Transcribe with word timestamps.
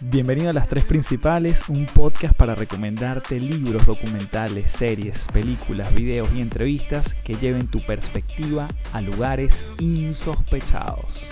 Bienvenido 0.00 0.50
a 0.50 0.52
Las 0.52 0.68
Tres 0.68 0.84
Principales, 0.84 1.68
un 1.68 1.86
podcast 1.86 2.36
para 2.36 2.54
recomendarte 2.54 3.40
libros, 3.40 3.86
documentales, 3.86 4.70
series, 4.70 5.26
películas, 5.32 5.94
videos 5.94 6.28
y 6.34 6.42
entrevistas 6.42 7.14
que 7.14 7.34
lleven 7.34 7.68
tu 7.68 7.80
perspectiva 7.80 8.68
a 8.92 9.00
lugares 9.00 9.64
insospechados. 9.80 11.30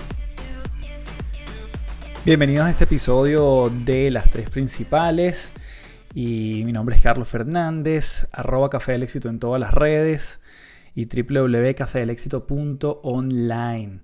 Bienvenidos 2.25 2.67
a 2.67 2.71
este 2.71 2.85
episodio 2.85 3.71
de 3.84 4.11
Las 4.11 4.30
Tres 4.30 4.48
Principales. 4.48 5.52
Y 6.14 6.62
mi 6.64 6.73
nombre 6.73 6.96
es 6.96 7.02
Carlos 7.02 7.29
Fernández, 7.29 8.27
arroba 8.32 8.71
Café 8.71 8.93
del 8.93 9.02
Éxito 9.02 9.29
en 9.29 9.39
todas 9.39 9.61
las 9.61 9.75
redes 9.75 10.41
y 10.95 11.07
www.cafedelexito.online. 11.07 14.00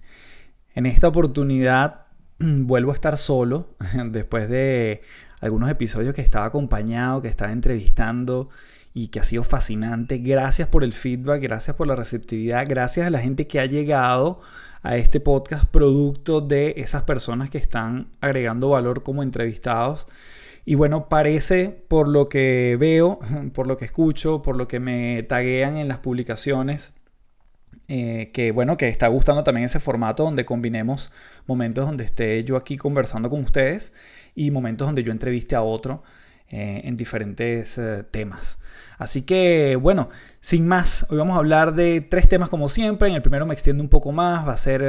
En 0.74 0.86
esta 0.86 1.08
oportunidad 1.08 2.09
vuelvo 2.64 2.92
a 2.92 2.94
estar 2.94 3.18
solo 3.18 3.68
después 4.06 4.48
de 4.48 5.02
algunos 5.40 5.70
episodios 5.70 6.14
que 6.14 6.22
estaba 6.22 6.46
acompañado, 6.46 7.20
que 7.20 7.28
estaba 7.28 7.52
entrevistando 7.52 8.48
y 8.94 9.08
que 9.08 9.20
ha 9.20 9.24
sido 9.24 9.44
fascinante. 9.44 10.18
Gracias 10.18 10.68
por 10.68 10.82
el 10.82 10.92
feedback, 10.92 11.42
gracias 11.42 11.76
por 11.76 11.86
la 11.86 11.96
receptividad, 11.96 12.66
gracias 12.68 13.06
a 13.06 13.10
la 13.10 13.20
gente 13.20 13.46
que 13.46 13.60
ha 13.60 13.66
llegado 13.66 14.40
a 14.82 14.96
este 14.96 15.20
podcast 15.20 15.66
producto 15.66 16.40
de 16.40 16.74
esas 16.78 17.02
personas 17.02 17.50
que 17.50 17.58
están 17.58 18.08
agregando 18.20 18.70
valor 18.70 19.02
como 19.02 19.22
entrevistados. 19.22 20.06
Y 20.64 20.74
bueno, 20.74 21.08
parece 21.08 21.84
por 21.88 22.08
lo 22.08 22.28
que 22.28 22.76
veo, 22.80 23.18
por 23.54 23.66
lo 23.66 23.76
que 23.76 23.84
escucho, 23.84 24.42
por 24.42 24.56
lo 24.56 24.66
que 24.66 24.80
me 24.80 25.22
taguean 25.24 25.76
en 25.76 25.88
las 25.88 25.98
publicaciones, 25.98 26.94
eh, 27.92 28.30
que 28.32 28.52
bueno, 28.52 28.76
que 28.76 28.86
está 28.86 29.08
gustando 29.08 29.42
también 29.42 29.64
ese 29.64 29.80
formato 29.80 30.22
donde 30.22 30.44
combinemos 30.44 31.10
momentos 31.48 31.86
donde 31.86 32.04
esté 32.04 32.44
yo 32.44 32.56
aquí 32.56 32.76
conversando 32.76 33.28
con 33.28 33.40
ustedes 33.40 33.92
y 34.36 34.52
momentos 34.52 34.86
donde 34.86 35.02
yo 35.02 35.10
entreviste 35.10 35.56
a 35.56 35.62
otro 35.62 36.04
eh, 36.50 36.82
en 36.84 36.96
diferentes 36.96 37.78
eh, 37.78 38.04
temas. 38.08 38.60
Así 38.96 39.22
que 39.22 39.74
bueno, 39.74 40.08
sin 40.38 40.68
más, 40.68 41.04
hoy 41.10 41.18
vamos 41.18 41.34
a 41.34 41.38
hablar 41.40 41.74
de 41.74 42.00
tres 42.00 42.28
temas 42.28 42.48
como 42.48 42.68
siempre. 42.68 43.08
En 43.08 43.16
el 43.16 43.22
primero 43.22 43.44
me 43.44 43.54
extiendo 43.54 43.82
un 43.82 43.90
poco 43.90 44.12
más, 44.12 44.46
va 44.46 44.52
a 44.52 44.56
ser, 44.56 44.84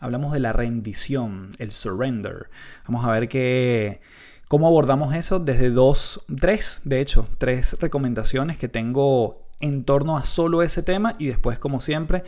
hablamos 0.00 0.32
de 0.32 0.40
la 0.40 0.54
rendición, 0.54 1.50
el 1.58 1.70
surrender. 1.70 2.48
Vamos 2.86 3.04
a 3.04 3.10
ver 3.10 3.28
qué 3.28 4.00
cómo 4.48 4.66
abordamos 4.66 5.14
eso 5.14 5.38
desde 5.38 5.70
dos, 5.70 6.24
tres, 6.40 6.80
de 6.84 7.00
hecho, 7.00 7.26
tres 7.36 7.76
recomendaciones 7.80 8.56
que 8.56 8.68
tengo 8.68 9.41
en 9.62 9.84
torno 9.84 10.18
a 10.18 10.24
solo 10.24 10.62
ese 10.62 10.82
tema 10.82 11.14
y 11.18 11.28
después, 11.28 11.58
como 11.58 11.80
siempre, 11.80 12.24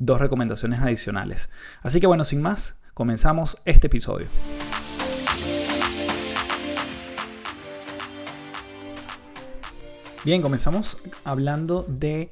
dos 0.00 0.20
recomendaciones 0.20 0.80
adicionales. 0.80 1.50
Así 1.82 2.00
que 2.00 2.08
bueno, 2.08 2.24
sin 2.24 2.42
más, 2.42 2.76
comenzamos 2.94 3.58
este 3.64 3.86
episodio. 3.86 4.26
Bien, 10.24 10.42
comenzamos 10.42 10.98
hablando 11.24 11.86
de 11.88 12.30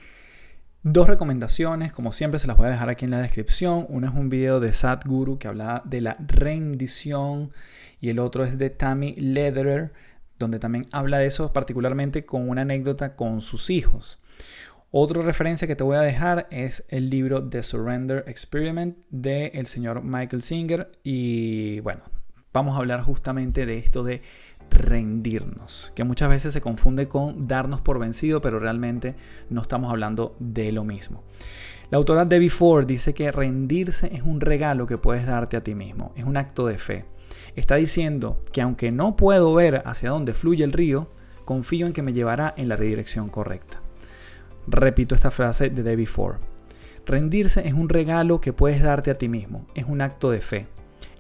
dos 0.83 1.09
recomendaciones, 1.09 1.93
como 1.93 2.13
siempre 2.13 2.39
se 2.39 2.47
las 2.47 2.57
voy 2.57 2.67
a 2.67 2.71
dejar 2.71 2.89
aquí 2.89 3.05
en 3.05 3.11
la 3.11 3.21
descripción. 3.21 3.87
Uno 3.89 4.09
es 4.09 4.15
un 4.15 4.29
video 4.29 4.61
de 4.61 4.73
Sadhguru 4.73 5.39
que 5.39 5.49
habla 5.49 5.83
de 5.85 6.01
la 6.01 6.17
rendición 6.21 7.53
y 8.01 8.11
el 8.11 8.19
otro 8.19 8.45
es 8.45 8.59
de 8.59 8.71
Tammy 8.71 9.15
Lederer, 9.17 9.93
donde 10.39 10.59
también 10.59 10.87
habla 10.93 11.19
de 11.19 11.27
eso 11.27 11.53
particularmente 11.53 12.25
con 12.27 12.49
una 12.49 12.63
anécdota 12.63 13.17
con 13.17 13.41
sus 13.41 13.71
hijos. 13.71 14.21
Otra 14.91 15.23
referencia 15.23 15.67
que 15.67 15.77
te 15.77 15.85
voy 15.85 15.97
a 15.97 16.01
dejar 16.01 16.47
es 16.51 16.85
el 16.89 17.11
libro 17.11 17.47
The 17.47 17.63
Surrender 17.63 18.25
Experiment 18.29 18.97
de 19.11 19.49
el 19.49 19.67
señor 19.67 20.03
Michael 20.03 20.43
Singer 20.43 20.91
y 21.03 21.81
bueno, 21.81 22.05
vamos 22.53 22.77
a 22.77 22.79
hablar 22.79 23.03
justamente 23.03 23.67
de 23.67 23.79
esto 23.79 24.05
de 24.05 24.23
rendirnos, 24.71 25.93
que 25.95 26.05
muchas 26.05 26.29
veces 26.29 26.53
se 26.53 26.61
confunde 26.61 27.09
con 27.09 27.47
darnos 27.47 27.81
por 27.81 27.99
vencido, 27.99 28.41
pero 28.41 28.59
realmente 28.59 29.17
no 29.51 29.61
estamos 29.61 29.91
hablando 29.91 30.37
de 30.39 30.73
lo 30.73 30.85
mismo. 30.85 31.25
La 31.91 31.99
autora 31.99 32.25
Debbie 32.25 32.51
Ford 32.51 32.87
dice 32.87 33.13
que 33.13 33.31
rendirse 33.31 34.15
es 34.15 34.23
un 34.23 34.41
regalo 34.41 34.87
que 34.87 34.99
puedes 34.99 35.27
darte 35.27 35.57
a 35.57 35.63
ti 35.63 35.75
mismo, 35.75 36.13
es 36.17 36.25
un 36.25 36.37
acto 36.37 36.67
de 36.67 36.79
fe. 36.79 37.05
Está 37.55 37.77
diciendo 37.77 38.41
que 38.53 38.63
aunque 38.63 38.91
no 38.91 39.17
puedo 39.17 39.53
ver 39.55 39.83
hacia 39.85 40.11
dónde 40.11 40.33
fluye 40.33 40.65
el 40.65 40.73
río, 40.73 41.11
confío 41.45 41.87
en 41.87 41.93
que 41.93 42.03
me 42.03 42.13
llevará 42.13 42.55
en 42.57 42.69
la 42.69 42.77
dirección 42.77 43.29
correcta. 43.29 43.83
Repito 44.67 45.15
esta 45.15 45.31
frase 45.31 45.71
de 45.71 45.83
Debbie 45.83 46.07
Ford. 46.07 46.39
Rendirse 47.05 47.67
es 47.69 47.73
un 47.73 47.89
regalo 47.89 48.41
que 48.41 48.53
puedes 48.53 48.83
darte 48.83 49.13
a 49.13 49.19
ti 49.19 49.29
mismo, 49.29 49.67
es 49.75 49.85
un 49.85 50.01
acto 50.01 50.31
de 50.31 50.41
fe. 50.41 50.67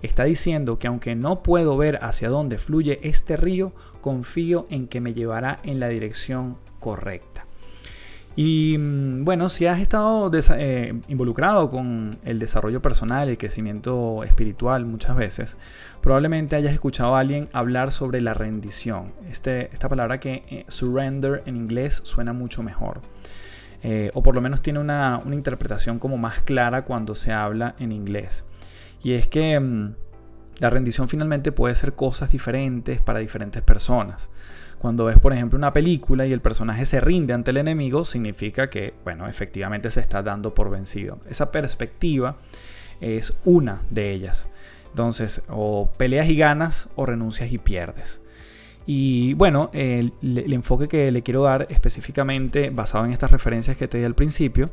Está 0.02 0.24
diciendo 0.24 0.78
que 0.78 0.88
aunque 0.88 1.14
no 1.14 1.42
puedo 1.42 1.76
ver 1.76 1.98
hacia 2.02 2.28
dónde 2.28 2.58
fluye 2.58 2.98
este 3.02 3.36
río, 3.36 3.72
confío 4.00 4.66
en 4.68 4.88
que 4.88 5.00
me 5.00 5.14
llevará 5.14 5.60
en 5.64 5.78
la 5.78 5.88
dirección 5.88 6.58
correcta. 6.80 7.45
Y 8.36 8.76
mm, 8.78 9.24
bueno, 9.24 9.48
si 9.48 9.66
has 9.66 9.80
estado 9.80 10.30
eh, 10.58 11.00
involucrado 11.08 11.70
con 11.70 12.18
el 12.22 12.38
desarrollo 12.38 12.82
personal, 12.82 13.30
el 13.30 13.38
crecimiento 13.38 14.22
espiritual 14.24 14.84
muchas 14.84 15.16
veces, 15.16 15.56
probablemente 16.02 16.54
hayas 16.54 16.74
escuchado 16.74 17.16
a 17.16 17.20
alguien 17.20 17.48
hablar 17.54 17.90
sobre 17.90 18.20
la 18.20 18.34
rendición. 18.34 19.14
Este, 19.26 19.70
esta 19.72 19.88
palabra 19.88 20.20
que 20.20 20.44
eh, 20.50 20.64
surrender 20.68 21.42
en 21.46 21.56
inglés 21.56 22.02
suena 22.04 22.34
mucho 22.34 22.62
mejor. 22.62 23.00
Eh, 23.82 24.10
o 24.14 24.22
por 24.22 24.34
lo 24.34 24.40
menos 24.40 24.60
tiene 24.60 24.80
una, 24.80 25.22
interpretación 25.32 25.98
como 25.98 26.18
más 26.18 26.42
clara 26.42 26.84
cuando 26.84 27.14
se 27.14 27.32
habla 27.32 27.74
en 27.78 27.90
inglés. 27.90 28.44
Y 29.02 29.12
es 29.12 29.28
que 29.28 29.58
mm, 29.58 29.94
la 30.58 30.68
rendición 30.68 31.08
finalmente 31.08 31.52
puede 31.52 31.74
ser 31.74 31.94
cosas 31.94 32.32
diferentes 32.32 33.00
para 33.00 33.18
diferentes 33.18 33.62
personas. 33.62 34.28
Cuando 34.78 35.06
ves, 35.06 35.18
por 35.18 35.32
ejemplo, 35.32 35.58
una 35.58 35.72
película 35.72 36.26
y 36.26 36.32
el 36.32 36.40
personaje 36.40 36.84
se 36.86 37.00
rinde 37.00 37.32
ante 37.32 37.50
el 37.50 37.56
enemigo, 37.56 38.04
significa 38.04 38.68
que, 38.68 38.94
bueno, 39.04 39.26
efectivamente 39.26 39.90
se 39.90 40.00
está 40.00 40.22
dando 40.22 40.54
por 40.54 40.70
vencido. 40.70 41.18
Esa 41.28 41.50
perspectiva 41.50 42.36
es 43.00 43.36
una 43.44 43.82
de 43.90 44.12
ellas. 44.12 44.48
Entonces, 44.90 45.42
o 45.48 45.90
peleas 45.96 46.28
y 46.28 46.36
ganas 46.36 46.88
o 46.94 47.06
renuncias 47.06 47.52
y 47.52 47.58
pierdes. 47.58 48.20
Y 48.86 49.34
bueno, 49.34 49.70
el, 49.72 50.12
enfoque 50.22 50.88
que 50.88 51.10
le 51.10 51.22
quiero 51.22 51.42
dar 51.42 51.66
específicamente, 51.70 52.70
basado 52.70 53.04
en 53.04 53.10
estas 53.10 53.32
referencias 53.32 53.76
que 53.76 53.88
te 53.88 53.98
di 53.98 54.04
al 54.04 54.14
principio, 54.14 54.70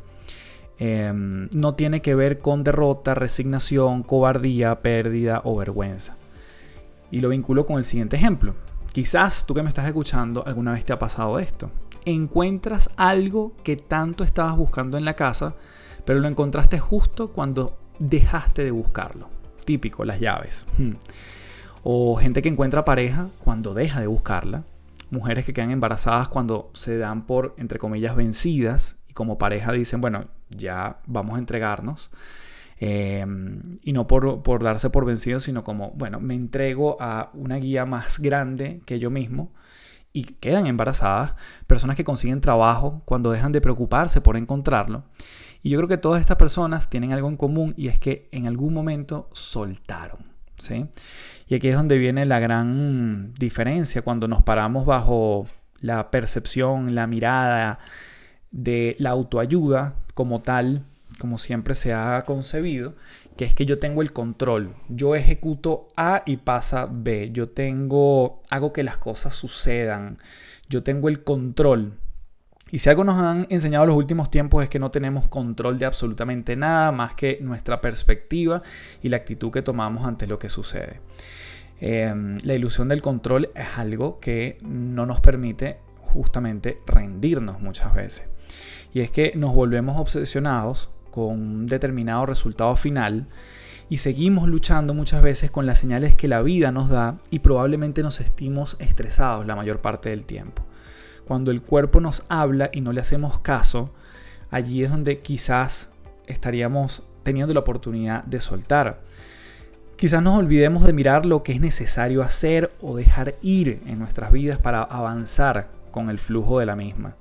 em, 0.78 1.48
no 1.54 1.74
tiene 1.74 2.00
que 2.00 2.14
ver 2.14 2.38
con 2.38 2.62
derrota, 2.62 3.14
resignación, 3.14 4.04
cobardía, 4.04 4.80
pérdida 4.82 5.40
o 5.44 5.56
vergüenza. 5.56 6.16
Y 7.10 7.20
lo 7.20 7.28
vinculo 7.28 7.66
con 7.66 7.78
el 7.78 7.84
siguiente 7.84 8.16
ejemplo. 8.16 8.54
Quizás 8.94 9.44
tú 9.44 9.54
que 9.54 9.62
me 9.64 9.68
estás 9.70 9.88
escuchando 9.88 10.46
alguna 10.46 10.70
vez 10.70 10.84
te 10.84 10.92
ha 10.92 11.00
pasado 11.00 11.40
esto. 11.40 11.68
Encuentras 12.04 12.88
algo 12.96 13.56
que 13.64 13.76
tanto 13.76 14.22
estabas 14.22 14.56
buscando 14.56 14.96
en 14.96 15.04
la 15.04 15.14
casa, 15.14 15.56
pero 16.04 16.20
lo 16.20 16.28
encontraste 16.28 16.78
justo 16.78 17.32
cuando 17.32 17.76
dejaste 17.98 18.62
de 18.62 18.70
buscarlo. 18.70 19.30
Típico, 19.64 20.04
las 20.04 20.20
llaves. 20.20 20.68
Hmm. 20.78 20.92
O 21.82 22.14
gente 22.14 22.40
que 22.40 22.48
encuentra 22.48 22.84
pareja 22.84 23.26
cuando 23.42 23.74
deja 23.74 23.98
de 23.98 24.06
buscarla. 24.06 24.62
Mujeres 25.10 25.44
que 25.44 25.52
quedan 25.52 25.72
embarazadas 25.72 26.28
cuando 26.28 26.70
se 26.72 26.96
dan 26.96 27.26
por, 27.26 27.56
entre 27.58 27.80
comillas, 27.80 28.14
vencidas 28.14 28.98
y 29.08 29.12
como 29.12 29.38
pareja 29.38 29.72
dicen, 29.72 30.00
bueno, 30.00 30.26
ya 30.50 31.00
vamos 31.06 31.34
a 31.34 31.40
entregarnos. 31.40 32.12
Em, 32.86 33.62
y 33.82 33.94
no 33.94 34.06
por, 34.06 34.42
por, 34.42 34.62
darse 34.62 34.90
por 34.90 35.06
vencidos, 35.06 35.44
sino 35.44 35.64
como, 35.64 35.92
bueno, 35.92 36.20
me 36.20 36.34
entrego 36.34 36.98
a 37.00 37.30
una 37.32 37.56
guía 37.56 37.86
más 37.86 38.18
grande 38.18 38.82
que 38.84 38.98
yo 38.98 39.08
mismo 39.08 39.54
y 40.12 40.24
quedan 40.24 40.66
embarazadas. 40.66 41.34
Personas 41.66 41.96
que 41.96 42.04
consiguen 42.04 42.42
trabajo 42.42 43.00
cuando 43.06 43.32
dejan 43.32 43.52
de 43.52 43.62
preocuparse 43.62 44.20
por 44.20 44.36
encontrarlo. 44.36 45.04
Y 45.62 45.70
yo 45.70 45.78
creo 45.78 45.88
que 45.88 45.96
todas 45.96 46.20
estas 46.20 46.36
personas 46.36 46.90
tienen 46.90 47.12
algo 47.12 47.26
en 47.30 47.38
común 47.38 47.72
y 47.78 47.88
es 47.88 47.98
que 47.98 48.28
en 48.32 48.46
algún 48.46 48.74
momento 48.74 49.30
soltaron. 49.32 50.18
¿sí? 50.58 50.86
Y 51.48 51.54
aquí 51.54 51.68
es 51.68 51.76
donde 51.76 51.96
viene 51.96 52.26
la 52.26 52.38
gran 52.38 53.32
diferencia 53.32 54.02
cuando 54.02 54.28
nos 54.28 54.42
paramos 54.42 54.84
bajo 54.84 55.46
la 55.80 56.10
percepción, 56.10 56.94
la 56.94 57.06
mirada 57.06 57.78
de 58.50 58.94
la 58.98 59.08
autoayuda 59.08 59.94
como 60.12 60.42
tal, 60.42 60.84
como 61.18 61.38
siempre 61.38 61.74
se 61.74 61.92
ha 61.92 62.22
concebido, 62.26 62.94
que 63.36 63.44
es 63.44 63.54
que 63.54 63.66
yo 63.66 63.78
tengo 63.78 64.02
el 64.02 64.12
control. 64.12 64.74
Yo 64.88 65.14
ejecuto 65.14 65.88
A 65.96 66.22
y 66.26 66.38
pasa 66.38 66.88
B. 66.90 67.30
Yo 67.32 67.48
tengo, 67.48 68.42
hago 68.50 68.72
que 68.72 68.82
las 68.82 68.98
cosas 68.98 69.34
sucedan. 69.34 70.18
Yo 70.68 70.82
tengo 70.82 71.08
el 71.08 71.24
control. 71.24 71.94
Y 72.70 72.78
si 72.78 72.90
algo 72.90 73.04
nos 73.04 73.20
han 73.20 73.46
enseñado 73.50 73.86
los 73.86 73.96
últimos 73.96 74.30
tiempos 74.30 74.62
es 74.62 74.68
que 74.68 74.78
no 74.78 74.90
tenemos 74.90 75.28
control 75.28 75.78
de 75.78 75.84
absolutamente 75.84 76.56
nada 76.56 76.90
más 76.92 77.14
que 77.14 77.38
nuestra 77.40 77.80
perspectiva 77.80 78.62
y 79.02 79.10
la 79.10 79.16
actitud 79.18 79.50
que 79.50 79.62
tomamos 79.62 80.06
ante 80.06 80.26
lo 80.26 80.38
que 80.38 80.48
sucede. 80.48 81.00
Em, 81.80 82.38
la 82.44 82.54
ilusión 82.54 82.88
del 82.88 83.02
control 83.02 83.50
es 83.54 83.78
algo 83.78 84.18
que 84.18 84.58
no 84.62 85.06
nos 85.06 85.20
permite 85.20 85.78
justamente 85.96 86.76
rendirnos 86.86 87.60
muchas 87.60 87.94
veces. 87.94 88.26
Y 88.92 89.00
es 89.00 89.10
que 89.10 89.32
nos 89.36 89.54
volvemos 89.54 89.98
obsesionados 89.98 90.90
con 91.14 91.26
un 91.26 91.66
determinado 91.68 92.26
resultado 92.26 92.74
final 92.74 93.28
y 93.88 93.98
seguimos 93.98 94.48
luchando 94.48 94.94
muchas 94.94 95.22
veces 95.22 95.48
con 95.52 95.64
las 95.64 95.78
señales 95.78 96.16
que 96.16 96.26
la 96.26 96.42
vida 96.42 96.72
nos 96.72 96.88
da 96.88 97.18
y 97.30 97.38
probablemente 97.38 98.02
nos 98.02 98.16
sentimos 98.16 98.76
estresados 98.80 99.46
la 99.46 99.54
mayor 99.54 99.80
parte 99.80 100.10
del 100.10 100.26
tiempo. 100.26 100.64
Cuando 101.24 101.52
el 101.52 101.62
cuerpo 101.62 102.00
nos 102.00 102.24
habla 102.28 102.68
y 102.72 102.80
no 102.80 102.90
le 102.90 103.00
hacemos 103.00 103.38
caso, 103.38 103.92
allí 104.50 104.82
es 104.82 104.90
donde 104.90 105.20
quizás 105.20 105.90
estaríamos 106.26 107.04
teniendo 107.22 107.54
la 107.54 107.60
oportunidad 107.60 108.24
de 108.24 108.40
soltar. 108.40 109.00
Quizás 109.94 110.20
nos 110.20 110.36
olvidemos 110.36 110.84
de 110.84 110.94
mirar 110.94 111.26
lo 111.26 111.44
que 111.44 111.52
es 111.52 111.60
necesario 111.60 112.22
hacer 112.22 112.72
o 112.80 112.96
dejar 112.96 113.36
ir 113.40 113.80
en 113.86 114.00
nuestras 114.00 114.32
vidas 114.32 114.58
para 114.58 114.82
avanzar 114.82 115.70
con 115.92 116.10
el 116.10 116.18
flujo 116.18 116.58
de 116.58 116.66
la 116.66 116.74
misma. 116.74 117.14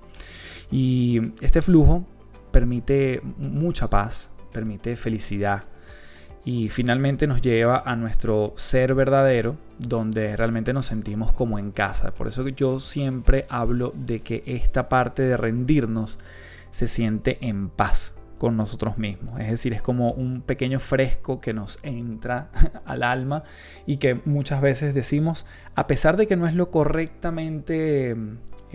Y 0.72 1.22
este 1.42 1.62
flujo 1.62 2.08
permite 2.54 3.20
mucha 3.38 3.90
paz, 3.90 4.30
permite 4.54 4.96
felicidad 4.96 5.64
y 6.46 6.70
finalmente 6.70 7.26
nos 7.26 7.42
lleva 7.42 7.82
a 7.86 7.96
nuestro 7.96 8.54
ser 8.56 8.96
verdadero 8.96 9.58
donde 9.80 10.38
realmente 10.38 10.72
nos 10.74 10.86
sentimos 10.86 11.34
como 11.34 11.58
en 11.58 11.72
casa. 11.72 12.14
Por 12.14 12.28
eso 12.28 12.48
yo 12.48 12.80
siempre 12.80 13.46
hablo 13.50 13.94
de 13.96 14.20
que 14.20 14.44
esta 14.46 14.88
parte 14.88 15.24
de 15.24 15.36
rendirnos 15.36 16.20
se 16.70 16.88
siente 16.88 17.40
en 17.42 17.70
paz 17.70 18.14
con 18.38 18.58
nosotros 18.58 18.98
mismos. 18.98 19.40
Es 19.40 19.50
decir, 19.50 19.74
es 19.74 19.82
como 19.82 20.12
un 20.12 20.42
pequeño 20.42 20.80
fresco 20.80 21.40
que 21.40 21.54
nos 21.54 21.80
entra 21.82 22.52
al 22.86 23.04
alma 23.04 23.44
y 23.86 23.98
que 23.98 24.16
muchas 24.26 24.62
veces 24.62 24.94
decimos, 24.94 25.46
a 25.76 25.88
pesar 25.88 26.18
de 26.18 26.28
que 26.28 26.36
no 26.36 26.46
es 26.46 26.54
lo 26.54 26.70
correctamente 26.70 28.16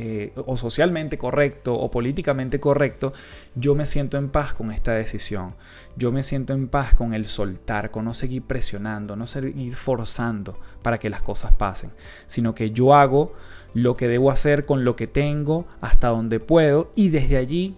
eh, 0.00 0.32
o 0.46 0.56
socialmente 0.56 1.18
correcto 1.18 1.74
o 1.74 1.90
políticamente 1.90 2.60
correcto, 2.60 3.12
yo 3.56 3.74
me 3.74 3.84
siento 3.84 4.16
en 4.16 4.28
paz 4.28 4.54
con 4.54 4.70
esta 4.70 4.92
decisión. 4.92 5.56
Yo 5.96 6.12
me 6.12 6.22
siento 6.22 6.52
en 6.52 6.68
paz 6.68 6.94
con 6.94 7.14
el 7.14 7.26
soltar, 7.26 7.90
con 7.90 8.04
no 8.04 8.14
seguir 8.14 8.42
presionando, 8.42 9.16
no 9.16 9.26
seguir 9.26 9.74
forzando 9.74 10.56
para 10.82 10.98
que 10.98 11.10
las 11.10 11.22
cosas 11.22 11.50
pasen, 11.50 11.90
sino 12.28 12.54
que 12.54 12.70
yo 12.70 12.94
hago 12.94 13.34
lo 13.74 13.96
que 13.96 14.06
debo 14.06 14.30
hacer 14.30 14.66
con 14.66 14.84
lo 14.84 14.94
que 14.94 15.08
tengo 15.08 15.66
hasta 15.80 16.08
donde 16.08 16.38
puedo 16.38 16.92
y 16.94 17.08
desde 17.08 17.36
allí 17.36 17.76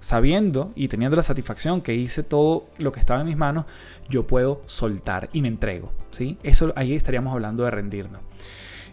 sabiendo 0.00 0.70
y 0.76 0.86
teniendo 0.86 1.16
la 1.16 1.24
satisfacción 1.24 1.80
que 1.80 1.94
hice 1.94 2.22
todo 2.22 2.68
lo 2.78 2.92
que 2.92 3.00
estaba 3.00 3.20
en 3.20 3.26
mis 3.26 3.36
manos, 3.36 3.64
yo 4.08 4.24
puedo 4.24 4.62
soltar 4.66 5.28
y 5.32 5.42
me 5.42 5.48
entrego. 5.48 5.92
¿sí? 6.10 6.38
Eso 6.44 6.72
ahí 6.76 6.94
estaríamos 6.94 7.32
hablando 7.32 7.64
de 7.64 7.72
rendirnos. 7.72 8.20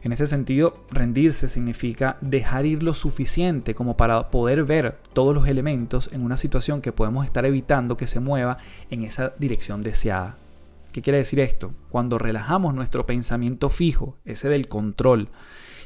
En 0.03 0.11
este 0.11 0.27
sentido, 0.27 0.85
rendirse 0.91 1.47
significa 1.47 2.17
dejar 2.19 2.65
ir 2.65 2.83
lo 2.83 2.93
suficiente 2.93 3.73
como 3.73 3.95
para 3.95 4.31
poder 4.31 4.65
ver 4.65 4.99
todos 5.13 5.33
los 5.33 5.47
elementos 5.47 6.09
en 6.11 6.23
una 6.23 6.35
situación 6.35 6.81
que 6.81 6.91
podemos 6.91 7.23
estar 7.23 7.45
evitando 7.45 7.95
que 7.95 8.05
se 8.05 8.19
mueva 8.19 8.57
en 8.89 9.05
esa 9.05 9.33
dirección 9.39 9.79
deseada. 9.79 10.37
¿Qué 10.91 11.01
quiere 11.01 11.19
decir 11.19 11.39
esto? 11.39 11.73
Cuando 11.89 12.17
relajamos 12.17 12.73
nuestro 12.73 13.05
pensamiento 13.05 13.69
fijo, 13.69 14.17
ese 14.25 14.49
del 14.49 14.67
control, 14.67 15.29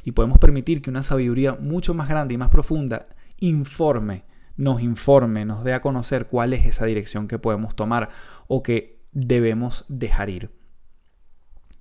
y 0.02 0.10
podemos 0.10 0.38
permitir 0.38 0.82
que 0.82 0.90
una 0.90 1.04
sabiduría 1.04 1.54
mucho 1.54 1.94
más 1.94 2.08
grande 2.08 2.34
y 2.34 2.38
más 2.38 2.50
profunda 2.50 3.06
informe, 3.38 4.24
nos 4.56 4.82
informe, 4.82 5.44
nos 5.44 5.62
dé 5.62 5.74
a 5.74 5.80
conocer 5.80 6.26
cuál 6.26 6.54
es 6.54 6.66
esa 6.66 6.86
dirección 6.86 7.28
que 7.28 7.38
podemos 7.38 7.76
tomar 7.76 8.08
o 8.48 8.64
que 8.64 9.00
debemos 9.12 9.84
dejar 9.88 10.28
ir. 10.28 10.50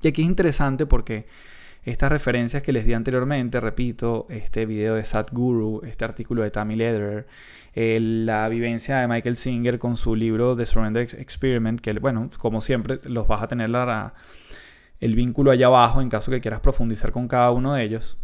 Y 0.03 0.09
aquí 0.09 0.21
es 0.21 0.27
interesante 0.27 0.85
porque 0.85 1.25
estas 1.91 2.11
referencias 2.11 2.61
que 2.63 2.73
les 2.73 2.85
di 2.85 2.93
anteriormente, 2.93 3.61
repito, 3.61 4.27
este 4.29 4.65
video 4.65 4.95
de 4.95 5.05
Sadhguru, 5.05 5.81
este 5.85 6.03
artículo 6.03 6.43
de 6.43 6.51
Tammy 6.51 6.75
Lederer, 6.75 7.27
la 7.73 8.49
vivencia 8.49 8.97
de 8.97 9.07
Michael 9.07 9.37
Singer 9.37 9.79
con 9.79 9.95
su 9.95 10.13
libro 10.13 10.57
The 10.57 10.65
Surrender 10.65 11.03
Experiment, 11.03 11.79
que 11.79 11.93
bueno, 11.93 12.29
como 12.39 12.59
siempre, 12.59 12.99
los 13.05 13.27
vas 13.29 13.41
a 13.41 13.47
tener 13.47 13.69
el 14.99 15.15
vínculo 15.15 15.51
allá 15.51 15.67
abajo 15.67 16.01
en 16.01 16.09
caso 16.09 16.29
que 16.29 16.41
quieras 16.41 16.59
profundizar 16.59 17.13
con 17.13 17.29
cada 17.29 17.51
uno 17.51 17.75
de 17.75 17.83
ellos. 17.83 18.17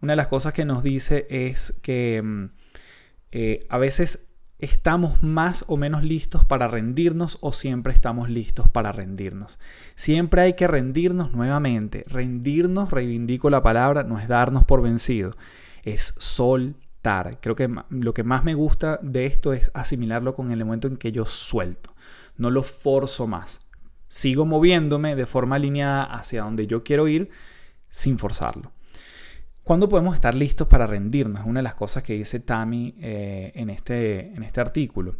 Una 0.00 0.14
de 0.14 0.16
las 0.16 0.26
cosas 0.26 0.52
que 0.52 0.64
nos 0.64 0.82
dice 0.82 1.28
es 1.30 1.74
que 1.82 2.20
mm, 2.20 2.44
eh, 3.30 3.60
a 3.68 3.78
veces 3.78 4.27
¿Estamos 4.58 5.22
más 5.22 5.64
o 5.68 5.76
menos 5.76 6.02
listos 6.02 6.44
para 6.44 6.66
rendirnos 6.66 7.38
o 7.40 7.52
siempre 7.52 7.92
estamos 7.92 8.28
listos 8.28 8.68
para 8.68 8.90
rendirnos? 8.90 9.60
Siempre 9.94 10.40
hay 10.40 10.54
que 10.54 10.66
rendirnos 10.66 11.32
nuevamente. 11.32 12.02
Rendirnos, 12.08 12.90
reivindico 12.90 13.50
la 13.50 13.62
palabra, 13.62 14.02
no 14.02 14.18
es 14.18 14.26
darnos 14.26 14.64
por 14.64 14.82
vencido, 14.82 15.36
es 15.84 16.12
soltar. 16.18 17.38
Creo 17.40 17.54
que 17.54 17.72
lo 17.90 18.14
que 18.14 18.24
más 18.24 18.42
me 18.42 18.54
gusta 18.54 18.98
de 19.00 19.26
esto 19.26 19.52
es 19.52 19.70
asimilarlo 19.74 20.34
con 20.34 20.50
el 20.50 20.64
momento 20.64 20.88
en 20.88 20.96
que 20.96 21.12
yo 21.12 21.24
suelto. 21.24 21.94
No 22.36 22.50
lo 22.50 22.64
forzo 22.64 23.28
más. 23.28 23.60
Sigo 24.08 24.44
moviéndome 24.44 25.14
de 25.14 25.26
forma 25.26 25.54
alineada 25.54 26.02
hacia 26.02 26.42
donde 26.42 26.66
yo 26.66 26.82
quiero 26.82 27.06
ir 27.06 27.30
sin 27.90 28.18
forzarlo. 28.18 28.72
¿Cuándo 29.68 29.90
podemos 29.90 30.14
estar 30.14 30.34
listos 30.34 30.66
para 30.66 30.86
rendirnos? 30.86 31.44
Una 31.44 31.58
de 31.58 31.64
las 31.64 31.74
cosas 31.74 32.02
que 32.02 32.14
dice 32.14 32.40
Tammy 32.40 32.94
eh, 33.02 33.52
en, 33.54 33.68
este, 33.68 34.32
en 34.32 34.42
este 34.42 34.62
artículo. 34.62 35.16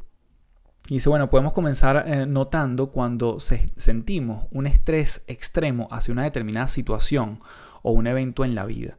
Y 0.88 0.94
dice, 0.94 1.10
bueno, 1.10 1.28
podemos 1.28 1.52
comenzar 1.52 2.02
eh, 2.08 2.24
notando 2.24 2.90
cuando 2.90 3.40
sentimos 3.40 4.46
un 4.50 4.66
estrés 4.66 5.22
extremo 5.26 5.86
hacia 5.90 6.12
una 6.12 6.22
determinada 6.22 6.66
situación 6.66 7.40
o 7.82 7.92
un 7.92 8.06
evento 8.06 8.42
en 8.42 8.54
la 8.54 8.64
vida. 8.64 8.96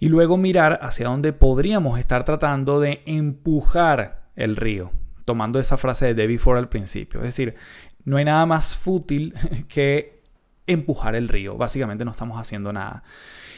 Y 0.00 0.10
luego 0.10 0.36
mirar 0.36 0.78
hacia 0.82 1.08
dónde 1.08 1.32
podríamos 1.32 1.98
estar 1.98 2.26
tratando 2.26 2.78
de 2.78 3.02
empujar 3.06 4.28
el 4.36 4.54
río, 4.54 4.92
tomando 5.24 5.58
esa 5.58 5.78
frase 5.78 6.08
de 6.08 6.14
Debbie 6.14 6.36
Ford 6.36 6.58
al 6.58 6.68
principio. 6.68 7.20
Es 7.20 7.28
decir, 7.28 7.54
no 8.04 8.18
hay 8.18 8.26
nada 8.26 8.44
más 8.44 8.76
fútil 8.76 9.32
que 9.66 10.20
empujar 10.66 11.14
el 11.14 11.28
río. 11.28 11.56
Básicamente 11.56 12.04
no 12.04 12.10
estamos 12.10 12.38
haciendo 12.38 12.70
nada. 12.70 13.02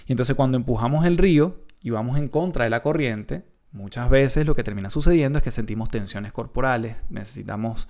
Y 0.06 0.12
entonces 0.12 0.36
cuando 0.36 0.56
empujamos 0.56 1.04
el 1.04 1.18
río 1.18 1.62
y 1.82 1.90
vamos 1.90 2.18
en 2.18 2.28
contra 2.28 2.64
de 2.64 2.70
la 2.70 2.80
corriente, 2.80 3.44
muchas 3.72 4.08
veces 4.08 4.46
lo 4.46 4.54
que 4.54 4.64
termina 4.64 4.90
sucediendo 4.90 5.38
es 5.38 5.42
que 5.42 5.50
sentimos 5.50 5.88
tensiones 5.88 6.32
corporales, 6.32 6.96
necesitamos 7.10 7.88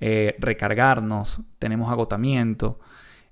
eh, 0.00 0.36
recargarnos, 0.38 1.40
tenemos 1.58 1.90
agotamiento 1.90 2.78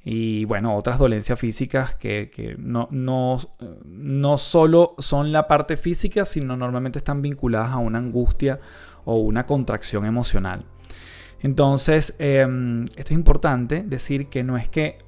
y 0.04 0.44
bueno, 0.46 0.76
otras 0.76 0.98
dolencias 0.98 1.38
físicas 1.38 1.94
que, 1.94 2.56
no, 2.58 4.36
solo 4.36 4.94
son 4.98 5.32
la 5.32 5.46
parte 5.46 5.76
física, 5.76 6.24
sino 6.24 6.56
normalmente 6.56 6.98
están 6.98 7.22
vinculadas 7.22 7.70
a 7.72 7.78
una 7.78 7.98
angustia 7.98 8.58
o 9.04 9.16
una 9.16 9.46
contracción 9.46 10.04
emocional. 10.04 10.64
Entonces, 11.40 12.16
em, 12.18 12.84
esto 12.84 13.02
es 13.02 13.12
importante 13.12 13.82
decir 13.82 14.28
que 14.28 14.42
no 14.42 14.56
es 14.56 14.68
que 14.68 14.98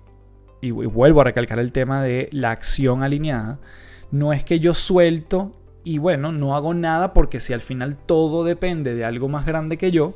y, 0.65 0.71
vuelvo 0.71 1.21
a 1.21 1.25
recalcar 1.25 1.59
el 1.59 1.73
tema 1.73 2.03
de 2.03 2.29
la 2.33 2.51
acción 2.51 3.03
alineada, 3.03 3.59
no 4.11 4.33
es 4.33 4.45
que 4.45 4.61
yo 4.61 4.75
suelto 4.75 5.53
y 5.85 5.99
bueno, 5.99 6.33
no 6.33 6.57
hago 6.57 6.73
nada 6.73 7.13
porque 7.13 7.41
si 7.41 7.53
al 7.53 7.61
final 7.61 7.97
todo 7.97 8.45
depende 8.45 8.95
de 8.95 9.05
algo 9.05 9.29
más 9.29 9.45
grande 9.45 9.77
que 9.77 9.91
yo, 9.91 10.15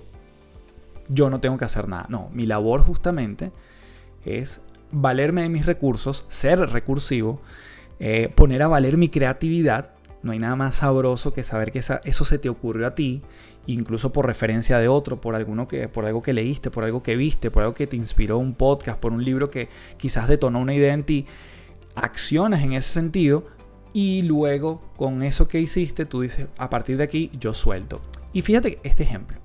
yo 1.08 1.28
no 1.28 1.40
tengo 1.40 1.58
que 1.58 1.66
hacer 1.66 1.88
nada. 1.88 2.06
No, 2.08 2.30
mi 2.32 2.46
labor 2.46 2.80
justamente 2.80 3.52
es 4.24 4.62
valerme 4.90 5.42
de 5.42 5.50
mis 5.50 5.66
recursos, 5.66 6.24
ser 6.28 6.58
recursivo, 6.58 7.40
eh, 8.00 8.32
poner 8.34 8.62
a 8.62 8.68
valer 8.68 8.96
mi 8.96 9.10
creatividad. 9.10 9.90
No 10.22 10.32
hay 10.32 10.38
nada 10.38 10.56
más 10.56 10.76
sabroso 10.76 11.32
que 11.32 11.44
saber 11.44 11.70
que 11.70 11.80
eso 11.80 12.24
se 12.24 12.38
te 12.38 12.48
ocurrió 12.48 12.86
a 12.86 12.94
ti 12.94 13.22
incluso 13.66 14.12
por 14.12 14.26
referencia 14.26 14.78
de 14.78 14.88
otro, 14.88 15.20
por, 15.20 15.68
que, 15.68 15.88
por 15.88 16.06
algo 16.06 16.22
que 16.22 16.32
leíste, 16.32 16.70
por 16.70 16.84
algo 16.84 17.02
que 17.02 17.16
viste, 17.16 17.50
por 17.50 17.62
algo 17.62 17.74
que 17.74 17.86
te 17.86 17.96
inspiró 17.96 18.38
un 18.38 18.54
podcast, 18.54 18.98
por 18.98 19.12
un 19.12 19.24
libro 19.24 19.50
que 19.50 19.68
quizás 19.96 20.28
detonó 20.28 20.60
una 20.60 20.74
idea 20.74 20.94
en 20.94 21.04
ti, 21.04 21.26
acciones 21.94 22.62
en 22.62 22.72
ese 22.72 22.92
sentido 22.92 23.44
y 23.92 24.22
luego 24.22 24.80
con 24.96 25.22
eso 25.22 25.48
que 25.48 25.60
hiciste 25.60 26.06
tú 26.06 26.22
dices, 26.22 26.48
a 26.58 26.70
partir 26.70 26.96
de 26.96 27.04
aquí 27.04 27.30
yo 27.38 27.52
suelto. 27.52 28.00
Y 28.32 28.42
fíjate 28.42 28.78
este 28.82 29.02
ejemplo, 29.02 29.38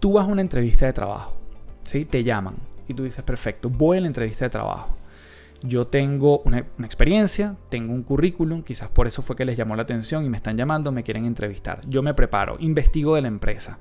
tú 0.00 0.14
vas 0.14 0.26
a 0.26 0.32
una 0.32 0.40
entrevista 0.40 0.86
de 0.86 0.92
trabajo, 0.92 1.36
¿sí? 1.82 2.04
te 2.04 2.24
llaman 2.24 2.54
y 2.88 2.94
tú 2.94 3.04
dices, 3.04 3.22
perfecto, 3.22 3.70
voy 3.70 3.98
a 3.98 4.00
la 4.00 4.06
entrevista 4.06 4.44
de 4.44 4.50
trabajo 4.50 4.95
yo 5.66 5.86
tengo 5.86 6.40
una, 6.40 6.58
experiencia, 6.58 7.56
tengo 7.68 7.92
un 7.92 8.02
currículum, 8.02 8.62
quizás 8.62 8.88
por 8.88 9.06
eso 9.06 9.22
fue 9.22 9.36
que 9.36 9.44
les 9.44 9.56
llamó 9.56 9.76
la 9.76 9.82
atención 9.82 10.24
y 10.24 10.28
me 10.28 10.36
están 10.36 10.56
llamando, 10.56 10.92
me 10.92 11.02
quieren 11.02 11.24
entrevistar. 11.24 11.80
Yo 11.88 12.02
me 12.02 12.14
preparo, 12.14 12.56
investigo 12.60 13.14
de 13.14 13.22
la 13.22 13.28
empresa, 13.28 13.78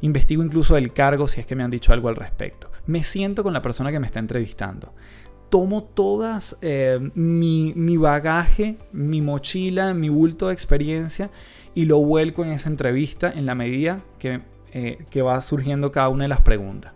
investigo 0.00 0.42
incluso 0.42 0.74
del 0.74 0.92
cargo 0.92 1.26
si 1.26 1.40
es 1.40 1.46
que 1.46 1.54
me 1.54 1.62
han 1.62 1.70
dicho 1.70 1.92
algo 1.92 2.08
al 2.08 2.16
respecto. 2.16 2.70
Me 2.86 3.02
siento 3.02 3.42
con 3.42 3.52
la 3.52 3.62
persona 3.62 3.92
que 3.92 4.00
me 4.00 4.06
está 4.06 4.18
entrevistando. 4.18 4.92
Tomo 5.50 5.84
todas 5.84 6.56
eh, 6.60 6.98
mi, 7.14 7.96
bagaje, 7.96 8.78
mi 8.92 9.22
mochila, 9.22 9.94
mi 9.94 10.08
bulto 10.08 10.48
de 10.48 10.52
experiencia 10.52 11.30
y 11.74 11.84
lo 11.84 11.98
vuelco 11.98 12.44
en 12.44 12.50
esa 12.50 12.68
entrevista 12.68 13.32
en 13.32 13.46
la 13.46 13.54
medida 13.54 14.02
que, 14.18 14.42
eh, 14.72 14.98
que 15.10 15.22
va 15.22 15.40
surgiendo 15.40 15.92
cada 15.92 16.08
una 16.08 16.24
de 16.24 16.28
las 16.28 16.40
preguntas. 16.40 16.92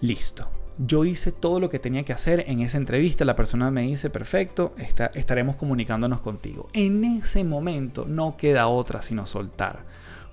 Listo 0.00 0.53
yo 0.78 1.04
hice 1.04 1.32
todo 1.32 1.60
lo 1.60 1.70
que 1.70 1.78
tenía 1.78 2.04
que 2.04 2.12
hacer 2.12 2.44
en 2.48 2.60
esa 2.60 2.78
entrevista. 2.78 3.24
La 3.24 3.36
persona 3.36 3.70
me 3.70 3.82
dice, 3.82 4.10
perfecto, 4.10 4.74
estaremos 5.14 5.56
comunicándonos 5.56 6.20
contigo. 6.20 6.68
En 6.72 7.04
ese 7.04 7.44
momento 7.44 8.06
no 8.08 8.36
queda 8.36 8.66
otra 8.66 9.02
sino 9.02 9.26
soltar. 9.26 9.84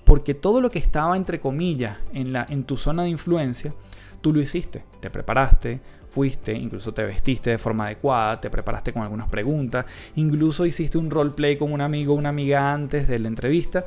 Porque 0.04 0.34
todo 0.34 0.62
lo 0.62 0.72
que 0.72 0.80
estaba, 0.80 1.16
entre 1.16 1.40
comillas, 1.40 1.98
en, 2.14 2.34
la, 2.34 2.46
en 2.50 2.64
tu 2.64 2.76
zona 2.76 3.04
de 3.04 3.10
influencia, 3.10 3.74
tú 4.22 4.34
lo 4.34 4.42
hiciste, 4.42 4.84
te 5.00 5.10
preparaste, 5.12 5.80
fuiste, 6.10 6.54
incluso 6.54 6.94
te 6.94 7.06
vestiste 7.06 7.52
de 7.52 7.58
forma 7.58 7.86
adecuada, 7.86 8.42
te 8.42 8.50
preparaste 8.50 8.94
con 8.94 9.04
algunas 9.04 9.30
preguntas, 9.30 9.86
incluso 10.16 10.66
hiciste 10.66 10.98
un 10.98 11.10
roleplay 11.10 11.58
con 11.58 11.72
un 11.72 11.82
amigo 11.82 12.14
o 12.14 12.18
una 12.18 12.30
amiga 12.30 12.74
antes 12.74 13.08
de 13.08 13.20
la 13.20 13.30
entrevista, 13.30 13.86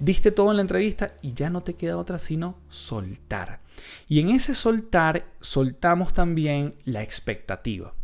diste 0.00 0.32
todo 0.32 0.50
en 0.50 0.56
la 0.56 0.62
entrevista 0.62 1.14
y 1.22 1.34
ya 1.34 1.50
no 1.50 1.62
te 1.62 1.74
queda 1.74 1.98
otra 1.98 2.18
sino 2.18 2.56
soltar. 2.68 3.61
Y 4.08 4.20
en 4.20 4.30
ese 4.30 4.54
soltar 4.54 5.24
soltamos 5.40 6.12
también 6.12 6.74
la 6.84 7.02
expectativa, 7.02 7.94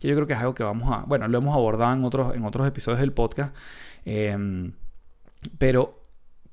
que 0.00 0.08
yo 0.08 0.14
creo 0.14 0.26
que 0.26 0.34
es 0.34 0.38
algo 0.38 0.54
que 0.54 0.62
vamos 0.62 0.92
a, 0.92 1.04
bueno, 1.06 1.28
lo 1.28 1.38
hemos 1.38 1.54
abordado 1.54 1.92
en 1.92 2.04
otros, 2.04 2.34
en 2.34 2.44
otros 2.44 2.66
episodios 2.66 3.00
del 3.00 3.12
podcast, 3.12 3.54
em, 4.04 4.72
pero 5.58 6.00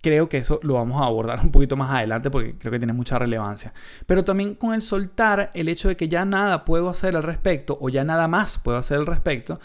creo 0.04 0.28
que 0.28 0.38
eso 0.38 0.60
lo 0.64 0.76
vamos 0.76 1.02
a 1.02 1.06
abordar 1.06 1.40
un 1.44 1.52
poquito 1.52 1.76
más 1.76 1.90
adelante 1.92 2.30
porque 2.30 2.58
creo 2.58 2.72
que 2.72 2.80
tiene 2.80 2.94
mucha 2.94 3.18
relevancia. 3.18 3.74
Pero 4.06 4.24
también 4.24 4.54
con 4.56 4.74
el 4.74 4.82
soltar, 4.82 5.50
el 5.54 5.70
hecho 5.70 5.88
de 5.88 5.98
que 5.98 6.10
ya 6.10 6.26
nada 6.26 6.66
puedo 6.66 6.90
hacer 6.90 7.16
al 7.16 7.24
respecto 7.24 7.78
o 7.80 7.90
ya 7.90 8.04
nada 8.04 8.28
más 8.28 8.58
puedo 8.58 8.78
hacer 8.78 8.98
al 8.98 9.06
respecto, 9.06 9.60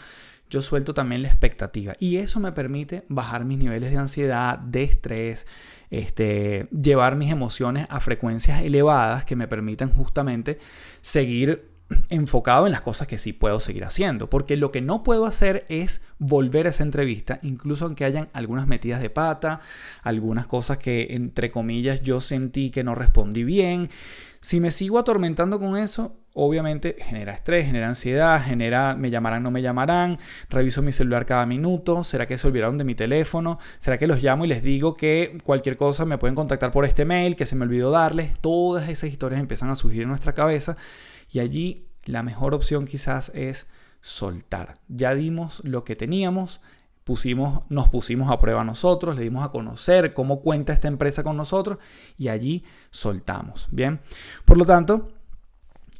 yo 0.51 0.63
suelto 0.63 0.95
también 0.95 1.23
la 1.23 1.29
expectativa. 1.29 1.95
Y 1.99 2.17
eso 2.17 2.41
me 2.41 2.53
permite 2.53 3.05
bajar 3.09 3.45
mis 3.45 3.59
niveles 3.59 3.91
de 3.91 3.99
ansiedad, 3.99 4.59
de 4.59 4.83
estrés, 4.83 5.47
este, 5.91 6.69
llevar 6.71 7.17
mis 7.17 7.31
emociones 7.31 7.87
a 7.91 8.01
frecuencias 8.01 8.63
elevadas 8.63 9.25
que 9.25 9.37
me 9.37 9.49
permitan 9.49 9.91
justamente 9.91 10.59
seguir 11.01 11.78
enfocado 12.11 12.67
en 12.67 12.73
las 12.73 12.81
cosas 12.81 13.07
que 13.07 13.19
sí 13.19 13.33
puedo 13.33 13.61
seguir 13.61 13.85
haciendo, 13.85 14.29
porque 14.29 14.57
lo 14.57 14.71
que 14.71 14.81
no 14.81 15.03
puedo 15.03 15.27
hacer 15.27 15.65
es 15.69 16.03
volver 16.19 16.67
a 16.67 16.71
esa 16.71 16.83
entrevista, 16.83 17.39
incluso 17.43 17.85
aunque 17.85 18.05
hayan 18.05 18.29
algunas 18.33 18.67
metidas 18.67 19.01
de 19.01 19.11
pata, 19.11 19.61
algunas 20.03 20.47
cosas 20.47 20.79
que 20.79 21.09
entre 21.11 21.51
comillas 21.51 22.03
yo 22.03 22.21
sentí 22.21 22.71
que 22.71 22.85
no 22.85 22.95
respondí 22.95 23.45
bien. 23.45 23.89
Si 24.41 24.61
me 24.61 24.71
sigo 24.71 24.99
atormentando 24.99 25.59
con 25.59 25.77
eso, 25.77 26.17
obviamente 26.33 26.95
genera 27.01 27.33
estrés, 27.33 27.67
genera 27.67 27.89
ansiedad, 27.89 28.41
genera 28.41 28.95
me 28.95 29.11
llamarán, 29.11 29.43
no 29.43 29.51
me 29.51 29.63
llamarán, 29.63 30.17
reviso 30.49 30.81
mi 30.81 30.93
celular 30.93 31.27
cada 31.27 31.45
minuto, 31.45 32.05
¿será 32.05 32.27
que 32.27 32.39
se 32.39 32.47
olvidaron 32.47 32.79
de 32.79 32.85
mi 32.85 32.95
teléfono? 32.95 33.59
¿Será 33.79 33.99
que 33.99 34.07
los 34.07 34.23
llamo 34.23 34.45
y 34.45 34.49
les 34.49 34.63
digo 34.63 34.95
que 34.95 35.37
cualquier 35.43 35.77
cosa 35.77 36.05
me 36.05 36.19
pueden 36.19 36.37
contactar 36.37 36.71
por 36.71 36.85
este 36.85 37.05
mail, 37.05 37.35
que 37.35 37.47
se 37.47 37.57
me 37.57 37.65
olvidó 37.65 37.91
darles? 37.91 38.39
Todas 38.39 38.89
esas 38.89 39.11
historias 39.11 39.41
empiezan 39.41 39.71
a 39.71 39.75
surgir 39.75 40.03
en 40.03 40.09
nuestra 40.09 40.33
cabeza 40.33 40.77
y 41.31 41.41
allí 41.41 41.89
la 42.05 42.23
mejor 42.23 42.55
opción 42.55 42.87
quizás 42.87 43.31
es 43.35 43.67
soltar. 44.01 44.79
Ya 44.89 45.15
dimos 45.15 45.61
lo 45.65 45.85
que 45.85 45.97
teníamos, 45.97 46.61
pusimos, 47.05 47.63
nos 47.71 47.89
pusimos 47.89 48.31
a 48.31 48.39
prueba 48.39 48.65
nosotros, 48.65 49.17
le 49.17 49.23
dimos 49.23 49.45
a 49.45 49.51
conocer 49.51 50.15
cómo 50.15 50.41
cuenta 50.41 50.73
esta 50.73 50.89
empresa 50.89 51.23
con 51.23 51.37
nosotros 51.37 51.79
y 52.17 52.29
allí 52.29 52.65
soltamos. 52.91 53.69
Bien, 53.71 54.01
por 54.45 54.59
lo 54.59 54.65
tanto, 54.65 55.09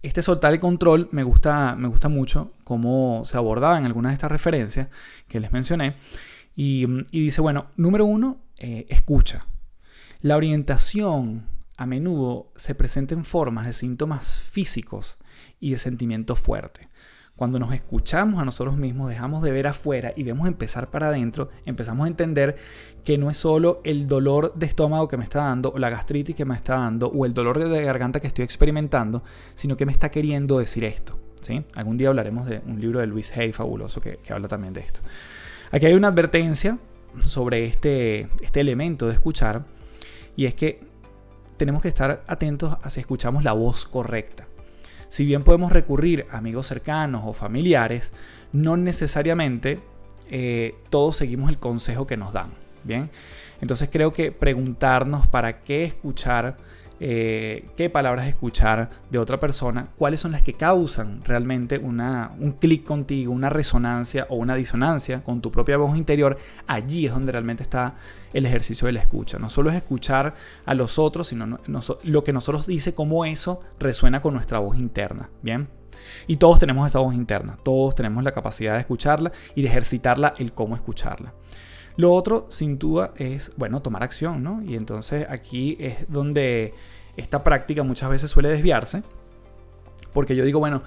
este 0.03 0.23
soltar 0.23 0.53
el 0.53 0.61
control 0.61 1.09
me 1.11 1.23
gusta, 1.23 1.75
me 1.77 1.89
gusta 1.89 2.09
mucho 2.09 2.53
cómo 2.65 3.23
se 3.25 3.37
abordaba 3.37 3.79
en 3.79 3.85
algunas 3.85 4.11
de 4.11 4.15
estas 4.15 4.33
referencias 4.33 4.89
que 5.27 5.41
les 5.41 5.53
mencioné. 5.53 5.97
Y, 6.55 6.87
dice, 7.13 7.41
bueno, 7.41 7.67
número 7.77 8.05
uno, 8.05 8.39
eh, 8.59 8.87
escucha. 8.89 9.47
La 10.23 10.37
orientación 10.37 11.47
a 11.79 11.87
menudo 11.87 12.51
se 12.57 12.75
presenta 12.75 13.15
en 13.15 13.25
formas 13.25 13.65
de 13.65 13.73
síntomas 13.73 14.41
físicos 14.41 15.17
y 15.61 15.71
de 15.71 15.79
sentimiento 15.79 16.35
fuerte. 16.35 16.89
Cuando 17.37 17.61
nos 17.61 17.73
escuchamos 17.73 18.43
a 18.43 18.45
nosotros 18.45 18.77
mismos, 18.77 19.11
dejamos 19.11 19.45
de 19.45 19.53
ver 19.53 19.69
afuera 19.69 20.13
y 20.17 20.25
vemos 20.25 20.49
empezar 20.49 20.91
para 20.91 21.07
adentro, 21.07 21.51
empezamos 21.67 22.05
a 22.05 22.09
entender 22.09 22.57
que 23.05 23.17
no 23.17 23.31
es 23.31 23.39
solo 23.39 23.81
el 23.85 24.09
dolor 24.09 24.55
de 24.57 24.67
estómago 24.67 25.07
que 25.07 25.17
me 25.17 25.23
está 25.23 25.45
dando, 25.45 25.71
o 25.71 25.79
la 25.79 25.89
gastritis 25.89 26.35
que 26.35 26.45
me 26.45 26.57
está 26.57 26.75
dando, 26.75 27.07
o 27.07 27.25
el 27.25 27.33
dolor 27.33 27.61
de 27.61 27.83
garganta 27.85 28.19
que 28.19 28.27
estoy 28.27 28.45
experimentando, 28.45 29.23
sino 29.55 29.77
que 29.77 29.87
me 29.87 29.93
está 29.93 30.11
queriendo 30.11 30.59
decir 30.59 30.83
esto. 30.83 31.17
¿sí? 31.41 31.65
Algún 31.77 31.97
día 31.97 32.09
hablaremos 32.09 32.49
de 32.49 32.61
un 32.67 32.81
libro 32.81 32.99
de 32.99 33.07
Luis 33.07 33.31
Hay 33.37 33.53
fabuloso 33.53 34.01
que, 34.01 34.17
que 34.17 34.33
habla 34.33 34.49
también 34.49 34.75
de 34.75 34.81
esto. 34.81 35.03
Aquí 35.71 35.87
hay 35.87 35.95
una 35.95 36.09
advertencia 36.09 36.77
sobre 37.25 37.67
este, 37.67 38.31
este 38.41 38.59
elemento 38.59 39.07
de 39.07 39.13
escuchar, 39.13 39.65
y 40.35 40.47
es 40.47 40.55
que 40.55 40.88
tenemos 41.59 41.83
que 41.83 41.89
estar 41.89 42.25
atentos 42.27 42.79
a 42.83 42.89
si 42.89 43.01
escuchamos 43.01 43.45
la 43.45 43.53
voz 43.53 43.85
correcta. 43.85 44.47
Si 45.09 45.27
bien 45.27 45.43
podemos 45.43 45.73
recurrir 45.73 46.27
a 46.31 46.39
amigos 46.39 46.67
cercanos 46.67 47.23
o 47.25 47.33
familiares, 47.33 48.13
no 48.53 48.77
necesariamente 48.77 49.81
eh, 50.31 50.75
todos 50.91 51.17
seguimos 51.17 51.51
el 51.51 51.59
consejo 51.59 52.07
que 52.07 52.17
nos 52.17 52.33
dan. 52.33 52.51
Bien, 52.85 53.11
entonces 53.61 53.89
creo 53.93 54.13
que 54.13 54.33
preguntarnos 54.33 55.27
para 55.27 55.63
qué 55.63 55.85
escuchar 55.85 56.57
eh, 57.01 57.69
qué 57.77 57.91
palabras 57.91 58.27
escuchar 58.27 58.91
de 59.11 59.19
otra 59.19 59.39
persona, 59.39 59.89
cuáles 59.97 60.21
son 60.21 60.33
las 60.33 60.43
que 60.43 60.55
causan 60.55 61.23
realmente 61.25 61.79
una, 61.79 62.33
un 62.39 62.53
clic 62.53 62.85
contigo, 62.85 63.33
una 63.33 63.51
resonancia 63.51 64.27
o 64.31 64.37
una 64.37 64.55
disonancia 64.55 65.23
con 65.23 65.41
tu 65.41 65.53
propia 65.53 65.77
voz 65.77 65.97
interior, 65.97 66.37
allí 66.67 67.07
es 67.07 67.13
donde 67.13 67.33
realmente 67.33 67.63
está 67.63 67.95
el 68.33 68.47
ejercicio 68.47 68.87
de 68.87 68.93
la 68.93 69.01
escucha. 69.01 69.39
No 69.39 69.51
solo 69.51 69.71
es 69.71 69.77
escuchar 69.77 70.35
a 70.65 70.75
los 70.75 70.99
otros, 70.99 71.29
sino 71.29 71.61
lo 72.05 72.25
que 72.25 72.33
nosotros 72.33 72.67
dice, 72.67 72.95
cómo 72.95 73.25
eso 73.25 73.61
resuena 73.79 74.21
con 74.21 74.35
nuestra 74.35 74.59
voz 74.59 74.77
interna. 74.77 75.31
Bien. 75.43 75.69
Y 76.27 76.37
todos 76.37 76.59
tenemos 76.59 76.87
esa 76.87 77.01
voz 77.01 77.15
interna, 77.15 77.59
todos 77.63 77.95
tenemos 77.95 78.23
la 78.25 78.33
capacidad 78.33 78.75
de 78.75 78.81
escucharla 78.81 79.33
y 79.55 79.63
de 79.63 79.69
ejercitarla 79.69 80.35
el 80.39 80.53
cómo 80.53 80.75
escucharla. 80.75 81.35
Lo 81.99 82.13
otro, 82.13 82.47
sin 82.49 82.79
duda, 82.79 83.13
es, 83.17 83.53
bueno, 83.57 83.83
tomar 83.83 84.05
acción, 84.05 84.41
¿no? 84.41 84.63
Y 84.63 84.77
entonces 84.77 85.27
aquí 85.29 85.77
es 85.81 86.07
donde 86.09 86.73
esta 87.17 87.43
práctica 87.43 87.83
muchas 87.83 88.09
veces 88.09 88.31
suele 88.31 88.51
desviarse, 88.51 89.03
porque 90.13 90.37
yo 90.37 90.45
digo, 90.45 90.61
bueno, 90.61 90.85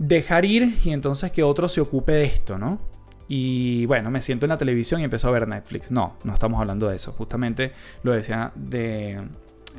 dejar 0.00 0.44
ir 0.44 0.74
y 0.84 0.90
entonces 0.90 1.30
que 1.30 1.44
otro 1.44 1.68
se 1.68 1.80
ocupe 1.80 2.10
de 2.10 2.24
esto, 2.24 2.58
¿no? 2.58 2.80
Y 3.28 3.86
bueno, 3.86 4.10
me 4.10 4.20
siento 4.20 4.44
en 4.46 4.50
la 4.50 4.58
televisión 4.58 5.00
y 5.00 5.04
empiezo 5.04 5.28
a 5.28 5.30
ver 5.30 5.46
Netflix. 5.46 5.92
No, 5.92 6.16
no 6.24 6.34
estamos 6.34 6.60
hablando 6.60 6.88
de 6.88 6.96
eso. 6.96 7.12
Justamente 7.12 7.70
lo 8.02 8.10
decía 8.10 8.50
de, 8.56 9.12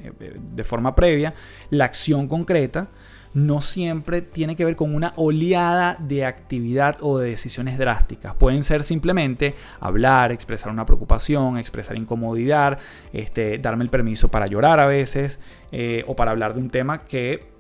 eh, 0.02 0.40
de 0.56 0.64
forma 0.64 0.96
previa, 0.96 1.34
la 1.72 1.84
acción 1.84 2.30
concreta 2.30 2.88
no 3.34 3.62
siempre 3.62 4.22
tiene 4.22 4.56
que 4.56 4.66
ver 4.66 4.76
con 4.76 4.94
una 4.94 5.14
oleada 5.16 5.98
de 6.00 6.26
actividad 6.26 6.98
o 7.02 7.18
de 7.18 7.30
decisiones 7.30 7.78
drásticas. 7.78 8.36
Pueden 8.36 8.64
ser 8.64 8.84
simplemente 8.84 9.56
hablar, 9.80 10.32
expresar 10.32 10.72
una 10.72 10.86
preocupación, 10.86 11.58
expresar 11.58 11.98
incomodidad, 11.98 12.80
este, 13.12 13.58
darme 13.58 13.84
el 13.84 13.90
permiso 13.90 14.30
para 14.30 14.48
llorar 14.48 14.80
a 14.80 14.86
veces 14.86 15.40
eh, 15.72 16.04
o 16.08 16.16
para 16.16 16.32
hablar 16.32 16.54
de 16.54 16.62
un 16.62 16.70
tema 16.70 17.04
que 17.04 17.52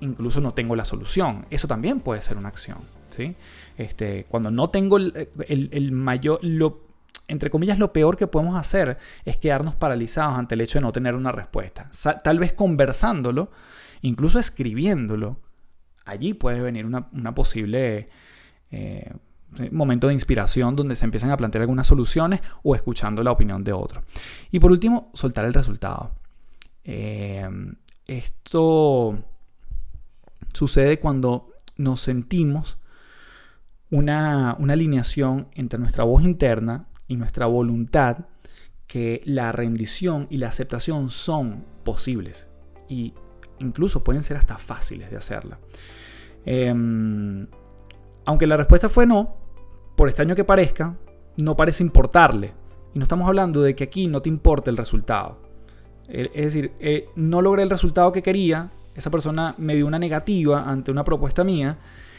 incluso 0.00 0.40
no 0.40 0.52
tengo 0.52 0.76
la 0.76 0.84
solución. 0.84 1.46
Eso 1.50 1.68
también 1.68 2.00
puede 2.00 2.20
ser 2.20 2.36
una 2.36 2.48
acción. 2.48 2.78
¿sí? 3.08 3.36
Este, 3.76 4.24
cuando 4.28 4.50
no 4.50 4.70
tengo 4.70 4.98
el, 4.98 5.92
mayor... 5.92 6.40
entre 7.28 7.50
comillas, 7.50 7.78
lo 7.78 7.92
peor 7.92 8.16
que 8.16 8.26
podemos 8.26 8.56
hacer 8.56 8.98
es 9.24 9.36
quedarnos 9.36 9.76
paralizados 9.76 10.36
ante 10.36 10.56
el 10.56 10.60
hecho 10.60 10.78
de 10.78 10.82
no 10.82 10.92
tener 10.92 11.14
una 11.14 11.32
respuesta. 11.32 11.90
Tal 12.22 12.38
vez 12.38 12.52
conversándolo 12.52 13.50
incluso 14.02 14.38
escribiéndolo, 14.38 15.40
allí 16.04 16.34
puede 16.34 16.60
venir 16.60 16.84
una, 16.86 17.34
posible 17.34 18.08
eh, 18.70 19.12
momento 19.70 20.08
de 20.08 20.14
inspiración 20.14 20.76
donde 20.76 20.96
se 20.96 21.04
empiezan 21.04 21.30
a 21.30 21.36
plantear 21.36 21.62
algunas 21.62 21.86
soluciones 21.86 22.40
o 22.62 22.74
escuchando 22.74 23.22
la 23.22 23.32
opinión 23.32 23.64
de 23.64 23.72
otro. 23.72 24.02
Y 24.50 24.60
por 24.60 24.72
último, 24.72 25.10
soltar 25.14 25.44
el 25.44 25.54
resultado. 25.54 26.12
Eh, 26.84 27.48
esto 28.06 29.18
sucede 30.52 30.98
cuando 30.98 31.52
nos 31.76 32.00
sentimos 32.00 32.78
una, 33.90 34.56
una 34.58 34.72
alineación 34.72 35.48
entre 35.54 35.78
nuestra 35.78 36.04
voz 36.04 36.22
interna 36.22 36.88
y 37.06 37.16
nuestra 37.16 37.46
voluntad 37.46 38.26
que 38.86 39.22
la 39.24 39.52
rendición 39.52 40.26
y 40.30 40.38
la 40.38 40.48
aceptación 40.48 41.10
son 41.10 41.64
posibles. 41.84 42.48
Y 42.88 43.14
incluso 43.62 44.04
pueden 44.04 44.22
ser 44.22 44.36
hasta 44.36 44.58
fáciles 44.58 45.10
de 45.10 45.16
hacerla. 45.16 45.58
Em, 46.44 47.46
aunque 48.24 48.46
la 48.46 48.56
respuesta 48.56 48.88
fue 48.88 49.06
no, 49.06 49.36
por 49.96 50.08
extraño 50.08 50.34
que 50.34 50.44
parezca, 50.44 50.96
no 51.36 51.56
parece 51.56 51.82
importarle. 51.82 52.52
Y 52.94 52.98
no 52.98 53.04
estamos 53.04 53.26
hablando 53.26 53.62
de 53.62 53.74
que 53.74 53.84
aquí 53.84 54.06
no 54.06 54.20
te 54.20 54.28
importe 54.28 54.70
el 54.70 54.76
resultado. 54.76 55.38
Es 56.08 56.44
decir, 56.44 56.72
eh, 56.78 57.08
no 57.14 57.40
logré 57.40 57.62
el 57.62 57.70
resultado 57.70 58.12
que 58.12 58.22
quería, 58.22 58.70
esa 58.94 59.10
persona 59.10 59.54
me 59.56 59.74
dio 59.74 59.86
una 59.86 59.98
negativa 59.98 60.68
ante 60.68 60.90
una 60.90 61.04
propuesta 61.04 61.42
mía, 61.42 61.78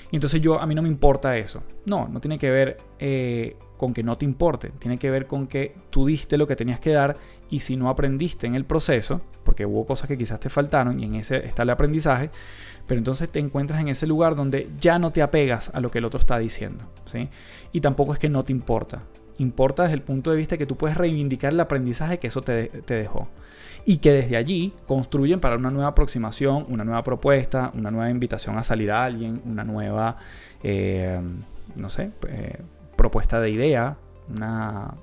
y 0.10 0.16
entonces 0.16 0.42
yo, 0.42 0.60
a 0.60 0.66
mí 0.66 0.74
no 0.74 0.82
me 0.82 0.90
importa 0.90 1.38
eso. 1.38 1.64
No, 1.86 2.08
no 2.08 2.20
tiene 2.20 2.40
que 2.40 2.50
ver 2.50 2.78
eh, 3.00 3.56
con 3.78 3.94
que 3.94 4.04
no 4.04 4.18
te 4.18 4.26
importe, 4.26 4.70
tiene 4.80 4.98
que 4.98 5.12
ver 5.12 5.28
con 5.28 5.48
que 5.48 5.76
tú 5.90 6.06
diste 6.06 6.38
lo 6.38 6.48
que 6.48 6.56
tenías 6.56 6.80
que 6.80 6.92
dar 6.92 7.18
y 7.54 7.60
si 7.60 7.78
no 7.78 7.88
aprendiste 7.88 8.48
en 8.48 8.56
el 8.56 8.66
proceso, 8.66 9.22
porque 9.44 9.68
hubo 9.68 9.86
cosas 9.86 10.08
que 10.08 10.18
quizás 10.18 10.40
te 10.40 10.50
faltaron 10.50 11.00
y 11.00 11.06
en 11.06 11.14
ese 11.14 11.46
está 11.46 11.62
el 11.62 11.70
aprendizaje, 11.70 12.32
pero 12.88 12.98
entonces 12.98 13.30
te 13.30 13.38
encuentras 13.38 13.80
en 13.80 13.90
ese 13.90 14.08
lugar 14.08 14.36
donde 14.36 14.72
ya 14.80 14.98
no 14.98 15.12
te 15.12 15.22
apegas 15.22 15.70
a 15.72 15.80
lo 15.80 15.92
que 15.92 16.00
el 16.00 16.06
otro 16.06 16.20
está 16.20 16.40
diciendo, 16.40 16.86
¿sí? 17.06 17.30
Y 17.72 17.82
tampoco 17.82 18.12
es 18.12 18.18
que 18.18 18.28
no 18.28 18.44
te 18.44 18.52
importa, 18.52 19.04
importa 19.38 19.84
desde 19.84 19.94
el 19.94 20.02
punto 20.02 20.32
de 20.32 20.38
vista 20.38 20.58
que 20.58 20.66
tú 20.66 20.78
puedes 20.78 20.98
reivindicar 20.98 21.54
el 21.54 21.60
aprendizaje 21.60 22.18
que 22.18 22.26
eso 22.26 22.42
te, 22.42 22.72
dejó. 22.88 23.28
Y 23.86 23.98
que 23.98 24.12
desde 24.12 24.36
allí 24.36 24.74
construyen 24.88 25.40
para 25.40 25.56
una 25.56 25.70
nueva 25.70 25.90
aproximación, 25.90 26.66
una 26.70 26.84
nueva 26.84 27.04
propuesta, 27.04 27.70
una 27.76 27.92
nueva 27.92 28.10
invitación 28.10 28.58
a 28.58 28.64
salir 28.64 28.92
a 28.92 29.04
alguien, 29.04 29.44
una 29.46 29.64
nueva, 29.64 30.18
eh, 30.64 31.22
no 31.76 31.90
sé, 31.90 32.10
eh, 32.30 32.62
propuesta 32.96 33.40
de 33.40 33.52
idea, 33.52 33.98
una, 34.36 34.96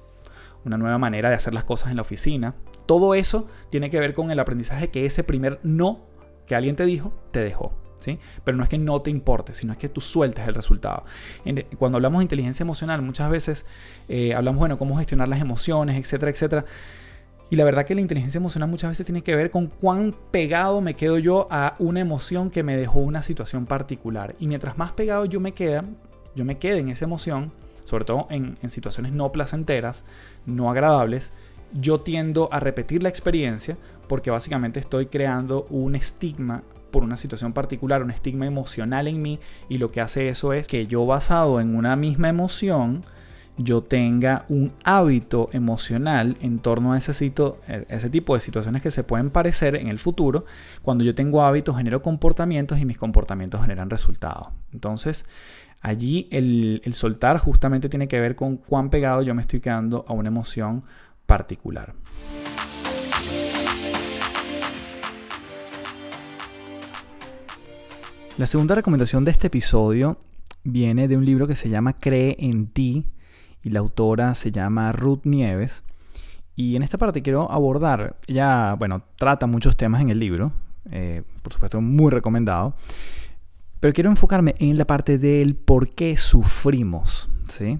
una 0.64 0.78
nueva 0.78 0.98
manera 0.98 1.28
de 1.28 1.36
hacer 1.36 1.54
las 1.54 1.64
cosas 1.64 1.90
en 1.90 1.96
la 1.96 2.02
oficina. 2.02 2.54
Todo 2.86 3.14
eso 3.14 3.48
tiene 3.70 3.90
que 3.90 4.00
ver 4.00 4.14
con 4.14 4.30
el 4.30 4.38
aprendizaje 4.38 4.90
que 4.90 5.06
ese 5.06 5.24
primer 5.24 5.60
no 5.62 6.00
que 6.46 6.54
alguien 6.54 6.76
te 6.76 6.84
dijo, 6.84 7.12
te 7.30 7.40
dejó. 7.40 7.74
¿Sí? 7.96 8.18
Pero 8.44 8.56
no 8.56 8.62
es 8.62 8.70
que 8.70 8.78
no 8.78 9.02
te 9.02 9.10
importe, 9.10 9.52
sino 9.52 9.72
es 9.72 9.78
que 9.78 9.90
tú 9.90 10.00
sueltes 10.00 10.48
el 10.48 10.54
resultado. 10.54 11.04
Cuando 11.78 11.98
hablamos 11.98 12.20
de 12.20 12.24
inteligencia 12.24 12.62
emocional, 12.62 13.02
muchas 13.02 13.28
veces 13.28 13.66
eh, 14.08 14.34
hablamos, 14.34 14.58
bueno, 14.58 14.78
cómo 14.78 14.96
gestionar 14.96 15.28
las 15.28 15.42
emociones, 15.42 15.98
etcétera, 15.98 16.30
etcétera. 16.30 16.64
Y 17.50 17.56
la 17.56 17.64
verdad 17.64 17.84
que 17.84 17.96
la 17.96 18.00
inteligencia 18.00 18.38
emocional 18.38 18.70
muchas 18.70 18.90
veces 18.90 19.04
tiene 19.04 19.22
que 19.22 19.34
ver 19.34 19.50
con 19.50 19.66
cuán 19.66 20.14
pegado 20.30 20.80
me 20.80 20.94
quedo 20.94 21.18
yo 21.18 21.48
a 21.50 21.74
una 21.80 22.00
emoción 22.00 22.48
que 22.48 22.62
me 22.62 22.76
dejó 22.76 23.00
una 23.00 23.22
situación 23.22 23.66
particular. 23.66 24.36
Y 24.38 24.46
mientras 24.46 24.78
más 24.78 24.92
pegado 24.92 25.24
yo 25.24 25.40
me 25.40 25.52
queda, 25.52 25.84
yo 26.36 26.44
me 26.44 26.58
quede 26.58 26.78
en 26.78 26.88
esa 26.90 27.06
emoción, 27.06 27.52
sobre 27.90 28.04
todo 28.04 28.28
en, 28.30 28.56
situaciones 28.70 29.12
no 29.12 29.32
placenteras, 29.32 30.04
no 30.46 30.70
agradables, 30.70 31.32
yo 31.72 32.00
tiendo 32.00 32.48
a 32.52 32.60
repetir 32.60 33.02
la 33.02 33.08
experiencia 33.08 33.76
porque 34.06 34.30
básicamente 34.30 34.78
estoy 34.78 35.06
creando 35.06 35.66
un 35.70 35.96
estigma 35.96 36.62
por 36.92 37.02
una 37.02 37.16
situación 37.16 37.52
particular, 37.52 38.02
un 38.02 38.12
estigma 38.12 38.46
emocional 38.46 39.08
en 39.08 39.20
mí 39.20 39.40
y 39.68 39.78
lo 39.78 39.90
que 39.90 40.00
hace 40.00 40.28
eso 40.28 40.52
es 40.52 40.68
que 40.68 40.86
yo 40.86 41.04
basado 41.04 41.60
en 41.60 41.74
una 41.74 41.96
misma 41.96 42.28
emoción, 42.28 43.02
yo 43.56 43.82
tenga 43.82 44.44
un 44.48 44.72
hábito 44.84 45.50
emocional 45.52 46.36
en 46.40 46.60
torno 46.60 46.92
a 46.92 46.98
ese, 46.98 47.26
e, 47.26 47.86
ese 47.88 48.10
tipo 48.10 48.34
de 48.34 48.40
situaciones 48.40 48.82
que 48.82 48.90
se 48.92 49.04
pueden 49.04 49.30
parecer 49.30 49.74
en 49.74 49.88
el 49.88 49.98
futuro. 49.98 50.44
Cuando 50.82 51.04
yo 51.04 51.14
tengo 51.14 51.42
hábitos, 51.42 51.76
genero 51.76 52.02
comportamientos 52.02 52.78
y 52.78 52.86
mis 52.86 52.98
comportamientos 52.98 53.60
generan 53.60 53.90
resultados. 53.90 54.48
Entonces, 54.72 55.26
allí 55.80 56.28
el, 56.30 56.82
soltar 56.92 57.38
justamente 57.38 57.88
tiene 57.88 58.08
que 58.08 58.20
ver 58.20 58.36
con 58.36 58.56
cuán 58.56 58.90
pegado 58.90 59.22
yo 59.22 59.34
me 59.34 59.42
estoy 59.42 59.60
quedando 59.60 60.04
a 60.06 60.12
una 60.12 60.28
emoción 60.28 60.84
particular. 61.26 61.94
La 68.38 68.46
segunda 68.46 68.74
recomendación 68.74 69.24
de 69.24 69.32
este 69.32 69.48
episodio 69.48 70.18
viene 70.64 71.08
de 71.08 71.16
un 71.16 71.24
libro 71.24 71.46
que 71.46 71.56
se 71.56 71.68
llama 71.68 71.98
Cree 71.98 72.36
en 72.38 72.68
ti 72.68 73.06
y 73.62 73.70
la 73.70 73.80
autora 73.80 74.34
se 74.34 74.50
llama 74.50 74.92
Ruth 74.92 75.24
Nieves. 75.24 75.82
Y 76.56 76.76
en 76.76 76.82
esta 76.82 76.98
parte 76.98 77.22
quiero 77.22 77.50
abordar, 77.50 78.16
ella, 78.26 78.74
bueno, 78.74 79.02
trata 79.16 79.46
muchos 79.46 79.76
temas 79.76 80.00
en 80.00 80.10
el 80.10 80.18
libro, 80.18 80.52
eh, 80.90 81.22
por 81.42 81.52
supuesto 81.52 81.80
muy 81.80 82.10
recomendado, 82.10 82.74
pero 83.80 83.94
quiero 83.94 84.10
enfocarme 84.10 84.54
en 84.58 84.76
la 84.76 84.86
parte 84.86 85.18
del 85.18 85.56
por 85.56 85.88
qué 85.88 86.16
sufrimos, 86.16 87.30
¿sí? 87.48 87.78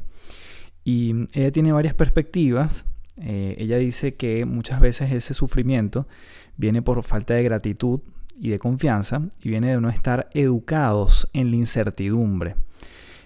Y 0.83 1.15
ella 1.35 1.53
tiene 1.53 1.73
varias 1.73 1.95
perspectivas. 1.95 2.87
Eh, 3.19 3.57
ella 3.59 3.77
dice 3.77 4.15
que 4.15 4.47
muchas 4.47 4.81
veces 4.81 5.13
ese 5.13 5.35
sufrimiento 5.35 6.09
viene 6.57 6.81
por 6.81 7.03
falta 7.03 7.35
de 7.35 7.43
gratitud 7.43 8.01
y 8.35 8.49
de 8.49 8.59
confianza 8.59 9.21
y 9.43 9.51
viene 9.51 9.75
de 9.75 9.81
no 9.81 9.91
estar 9.91 10.31
educados 10.33 11.29
en 11.35 11.51
la 11.51 11.57
incertidumbre. 11.57 12.57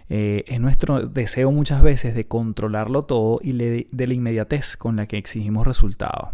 Eh, 0.09 0.45
es 0.49 0.61
nuestro 0.61 1.07
deseo 1.07 1.51
muchas 1.53 1.81
veces 1.81 2.15
de 2.15 2.27
controlarlo 2.27 3.05
todo 3.05 3.39
y 3.41 3.53
de 3.53 4.07
la 4.07 4.15
inmediatez 4.15 4.77
con 4.77 4.97
la 4.97 5.07
que 5.07 5.17
exigimos 5.17 5.67
resultados. 5.67 6.31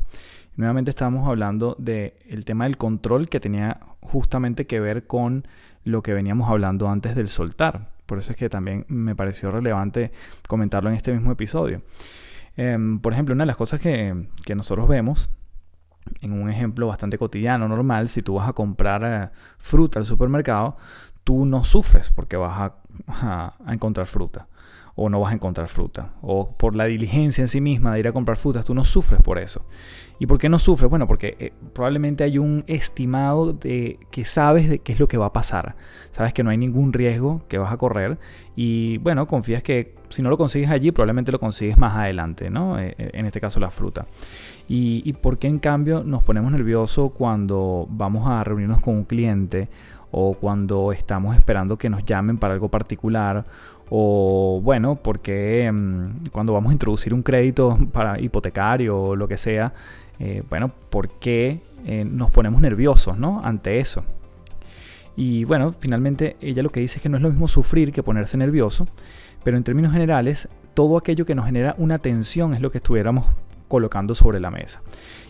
Nuevamente 0.57 0.91
estamos 0.91 1.29
hablando 1.29 1.77
del 1.79 2.45
tema 2.45 2.65
del 2.65 2.77
control 2.77 3.29
que 3.29 3.41
tenía 3.41 3.81
justamente 4.01 4.67
que 4.67 4.81
ver 4.81 5.07
con 5.07 5.47
lo 5.85 6.03
que 6.03 6.15
veníamos 6.15 6.49
hablando 6.51 6.89
antes 6.89 7.15
del 7.15 7.29
soltar. 7.29 7.91
Por 8.07 8.19
eso 8.19 8.33
es 8.33 8.37
que 8.37 8.49
también 8.49 8.85
me 8.89 9.15
pareció 9.15 9.51
relevante 9.51 10.13
comentarlo 10.49 10.91
en 10.91 10.97
este 10.97 11.13
mismo 11.13 11.33
episodio. 11.33 11.83
Em, 12.57 12.99
por 12.99 13.13
ejemplo, 13.13 13.35
una 13.35 13.45
de 13.45 13.49
las 13.49 13.57
cosas 13.57 13.81
que, 13.81 14.27
que 14.45 14.55
nosotros 14.55 14.89
vemos 14.89 15.31
en 16.21 16.33
un 16.33 16.51
ejemplo 16.51 16.87
bastante 16.87 17.19
cotidiano, 17.19 17.69
normal, 17.69 18.09
si 18.09 18.23
tú 18.23 18.35
vas 18.35 18.49
a 18.49 18.53
comprar 18.53 19.03
eh, 19.05 19.31
fruta 19.59 19.99
al 19.99 20.05
supermercado, 20.05 20.77
tú 21.25 21.45
no 21.45 21.65
sufres 21.65 22.11
porque 22.11 22.37
vas 22.37 22.73
a, 23.09 23.55
encontrar 23.69 24.07
fruta 24.07 24.49
o 24.95 25.09
no 25.09 25.21
vas 25.21 25.33
a 25.33 25.35
encontrar 25.35 25.69
fruta. 25.69 26.13
O 26.23 26.53
por 26.57 26.77
la 26.77 26.85
diligencia 26.85 27.43
en 27.43 27.49
sí 27.49 27.61
misma 27.61 27.95
de 27.95 28.01
ir 28.01 28.09
a 28.09 28.13
comprar 28.13 28.37
frutas, 28.37 28.65
tú 28.65 28.75
no 28.75 28.85
sufres 28.85 29.21
por 29.23 29.39
eso. 29.39 29.65
¿Y 30.19 30.27
por 30.27 30.39
qué 30.39 30.49
no 30.49 30.59
sufres? 30.59 30.91
Bueno, 30.91 31.07
porque 31.07 31.37
eh, 31.39 31.53
probablemente 31.73 32.25
hay 32.25 32.39
un 32.39 32.65
estimado 32.67 33.53
de 33.53 33.99
que 34.11 34.25
sabes 34.25 34.69
de 34.69 34.81
qué 34.81 34.93
es 34.93 35.01
lo 35.01 35.09
que 35.09 35.17
va 35.17 35.27
a 35.27 35.33
pasar. 35.33 35.77
Sabes 36.13 36.35
que 36.35 36.43
no 36.43 36.51
hay 36.51 36.59
ningún 36.59 36.93
riesgo 36.93 37.43
que 37.49 37.59
vas 37.59 37.73
a 37.73 37.79
correr 37.79 38.19
y 38.55 38.99
bueno, 38.99 39.27
confías 39.27 39.63
que 39.63 39.95
si 40.11 40.23
no 40.23 40.29
lo 40.29 40.37
consigues 40.37 40.71
allí, 40.71 40.91
probablemente 40.91 41.33
lo 41.33 41.39
consigues 41.39 41.79
más 41.79 41.97
adelante, 41.97 42.51
¿no? 42.51 42.79
Eh, 42.79 42.95
en 42.99 43.27
este 43.27 43.41
caso 43.41 43.61
la 43.61 43.71
fruta. 43.71 44.07
Y, 44.69 45.03
y 45.05 45.13
por 45.15 45.39
qué 45.39 45.47
en 45.47 45.61
cambio 45.61 46.03
nos 46.05 46.23
ponemos 46.23 46.53
nerviosos 46.53 47.13
cuando 47.13 47.87
vamos 47.89 48.29
a 48.29 48.45
reunirnos 48.45 48.81
con 48.81 48.97
un 48.97 49.05
cliente 49.05 49.69
o 50.13 50.35
cuando 50.35 50.93
estamos 50.93 51.37
esperando 51.37 51.77
que 51.77 51.89
nos 51.89 52.05
llamen 52.05 52.39
para 52.39 52.55
algo 52.55 52.69
particular 52.69 53.45
o 53.91 54.61
bueno, 54.63 54.97
porque 54.97 55.71
mm, 55.71 56.29
cuando 56.31 56.53
vamos 56.53 56.71
a 56.71 56.73
introducir 56.73 57.13
un 57.13 57.23
crédito 57.23 57.77
para 57.93 58.21
hipotecario 58.21 59.01
o 59.01 59.17
lo 59.17 59.29
que 59.29 59.37
sea, 59.37 59.73
eh, 60.19 60.43
bueno, 60.49 60.71
¿por 60.91 61.09
qué 61.09 61.61
eh, 61.85 62.05
nos 62.05 62.31
ponemos 62.31 62.61
nerviosos 62.61 63.19
¿no? 63.19 63.41
ante 63.43 63.79
eso? 63.79 64.05
Y 65.17 65.45
bueno, 65.45 65.75
finalmente 65.79 66.37
ella 66.41 66.63
lo 66.63 66.71
que 66.71 66.81
dice 66.81 66.99
es 66.99 67.03
que 67.03 67.09
no 67.09 67.17
es 67.17 67.23
lo 67.23 67.31
mismo 67.31 67.49
sufrir 67.49 67.93
que 67.93 68.03
ponerse 68.03 68.37
nervioso, 68.37 68.87
pero 69.45 69.57
en 69.57 69.65
términos 69.65 69.93
generales, 69.93 70.49
todo 70.75 70.97
aquello 70.97 71.27
que 71.27 71.35
nos 71.35 71.47
genera 71.47 71.75
una 71.79 71.99
tensión 71.99 72.55
es 72.55 72.61
lo 72.61 72.71
que 72.71 72.79
estuviéramos 72.79 73.27
colocando 73.71 74.15
sobre 74.15 74.41
la 74.41 74.51
mesa. 74.51 74.83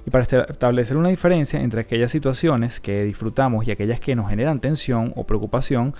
Y 0.06 0.10
para 0.10 0.24
establecer 0.24 0.96
una 0.96 1.10
diferencia 1.10 1.60
entre 1.60 1.82
aquellas 1.82 2.10
situaciones 2.10 2.80
que 2.80 3.04
disfrutamos 3.04 3.68
y 3.68 3.70
aquellas 3.70 4.00
que 4.00 4.16
nos 4.16 4.30
generan 4.30 4.58
tensión 4.58 5.12
o 5.14 5.24
preocupación, 5.24 5.94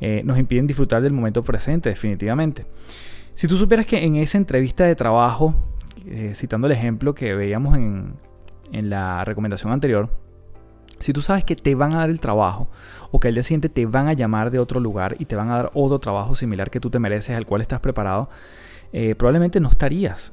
eh, 0.00 0.22
nos 0.24 0.38
impiden 0.38 0.66
disfrutar 0.66 1.02
del 1.02 1.12
momento 1.12 1.44
presente 1.44 1.90
definitivamente. 1.90 2.66
Si 3.34 3.46
tú 3.46 3.56
supieras 3.56 3.86
que 3.86 4.04
en 4.04 4.16
esa 4.16 4.38
entrevista 4.38 4.84
de 4.84 4.94
trabajo, 4.94 5.54
eh, 6.06 6.32
citando 6.34 6.66
el 6.66 6.72
ejemplo 6.72 7.14
que 7.14 7.34
veíamos 7.34 7.76
en, 7.76 8.14
en 8.72 8.88
la 8.88 9.22
recomendación 9.24 9.70
anterior, 9.70 10.08
si 10.98 11.12
tú 11.12 11.20
sabes 11.20 11.44
que 11.44 11.56
te 11.56 11.74
van 11.74 11.92
a 11.92 11.98
dar 11.98 12.10
el 12.10 12.20
trabajo 12.20 12.70
o 13.10 13.20
que 13.20 13.28
al 13.28 13.34
día 13.34 13.42
siguiente 13.42 13.68
te 13.68 13.84
van 13.84 14.08
a 14.08 14.14
llamar 14.14 14.50
de 14.50 14.60
otro 14.60 14.80
lugar 14.80 15.16
y 15.18 15.26
te 15.26 15.36
van 15.36 15.50
a 15.50 15.56
dar 15.56 15.70
otro 15.74 15.98
trabajo 15.98 16.34
similar 16.34 16.70
que 16.70 16.80
tú 16.80 16.88
te 16.88 16.98
mereces, 16.98 17.36
al 17.36 17.44
cual 17.44 17.60
estás 17.60 17.80
preparado, 17.80 18.30
eh, 18.94 19.14
probablemente 19.14 19.60
no 19.60 19.68
estarías 19.68 20.32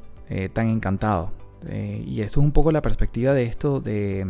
tan 0.54 0.68
encantado. 0.68 1.39
Eh, 1.68 2.04
y 2.06 2.22
esto 2.22 2.40
es 2.40 2.46
un 2.46 2.52
poco 2.52 2.72
la 2.72 2.82
perspectiva 2.82 3.34
de 3.34 3.44
esto 3.44 3.80
de, 3.80 4.26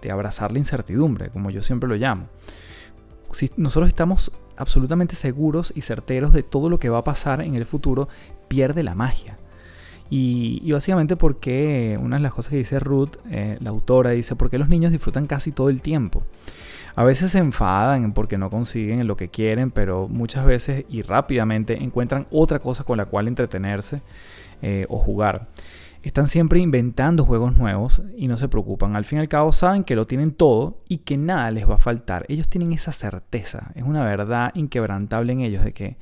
de 0.00 0.10
abrazar 0.10 0.52
la 0.52 0.58
incertidumbre, 0.58 1.30
como 1.30 1.50
yo 1.50 1.62
siempre 1.62 1.88
lo 1.88 1.96
llamo. 1.96 2.26
Si 3.32 3.50
nosotros 3.56 3.88
estamos 3.88 4.30
absolutamente 4.56 5.16
seguros 5.16 5.72
y 5.74 5.80
certeros 5.80 6.32
de 6.32 6.42
todo 6.42 6.68
lo 6.68 6.78
que 6.78 6.88
va 6.90 6.98
a 6.98 7.04
pasar 7.04 7.40
en 7.40 7.54
el 7.54 7.66
futuro, 7.66 8.08
pierde 8.48 8.82
la 8.82 8.94
magia. 8.94 9.38
Y, 10.14 10.70
básicamente 10.70 11.16
porque 11.16 11.98
una 11.98 12.16
de 12.16 12.22
las 12.22 12.34
cosas 12.34 12.50
que 12.50 12.58
dice 12.58 12.78
Ruth, 12.78 13.16
eh, 13.30 13.56
la 13.60 13.70
autora, 13.70 14.10
dice, 14.10 14.36
porque 14.36 14.58
los 14.58 14.68
niños 14.68 14.92
disfrutan 14.92 15.24
casi 15.24 15.52
todo 15.52 15.70
el 15.70 15.80
tiempo. 15.80 16.22
A 16.94 17.02
veces 17.02 17.30
se 17.30 17.38
enfadan 17.38 18.12
porque 18.12 18.36
no 18.36 18.50
consiguen 18.50 19.06
lo 19.06 19.16
que 19.16 19.28
quieren, 19.28 19.70
pero 19.70 20.08
muchas 20.08 20.44
veces 20.44 20.84
y 20.90 21.00
rápidamente 21.00 21.82
encuentran 21.82 22.26
otra 22.30 22.58
cosa 22.58 22.84
con 22.84 22.98
la 22.98 23.06
cual 23.06 23.26
entretenerse 23.26 24.02
eh, 24.60 24.84
o 24.90 24.98
jugar. 24.98 25.48
Están 26.02 26.26
siempre 26.26 26.58
inventando 26.58 27.24
juegos 27.24 27.56
nuevos 27.56 28.02
y 28.16 28.26
no 28.26 28.36
se 28.36 28.48
preocupan. 28.48 28.96
Al 28.96 29.04
fin 29.04 29.18
y 29.18 29.20
al 29.20 29.28
cabo 29.28 29.52
saben 29.52 29.84
que 29.84 29.94
lo 29.94 30.04
tienen 30.04 30.32
todo 30.32 30.82
y 30.88 30.98
que 30.98 31.16
nada 31.16 31.50
les 31.52 31.68
va 31.68 31.76
a 31.76 31.78
faltar. 31.78 32.26
Ellos 32.28 32.48
tienen 32.48 32.72
esa 32.72 32.90
certeza. 32.90 33.70
Es 33.76 33.84
una 33.84 34.02
verdad 34.02 34.50
inquebrantable 34.54 35.32
en 35.32 35.40
ellos 35.42 35.64
de 35.64 35.72
que 35.72 35.98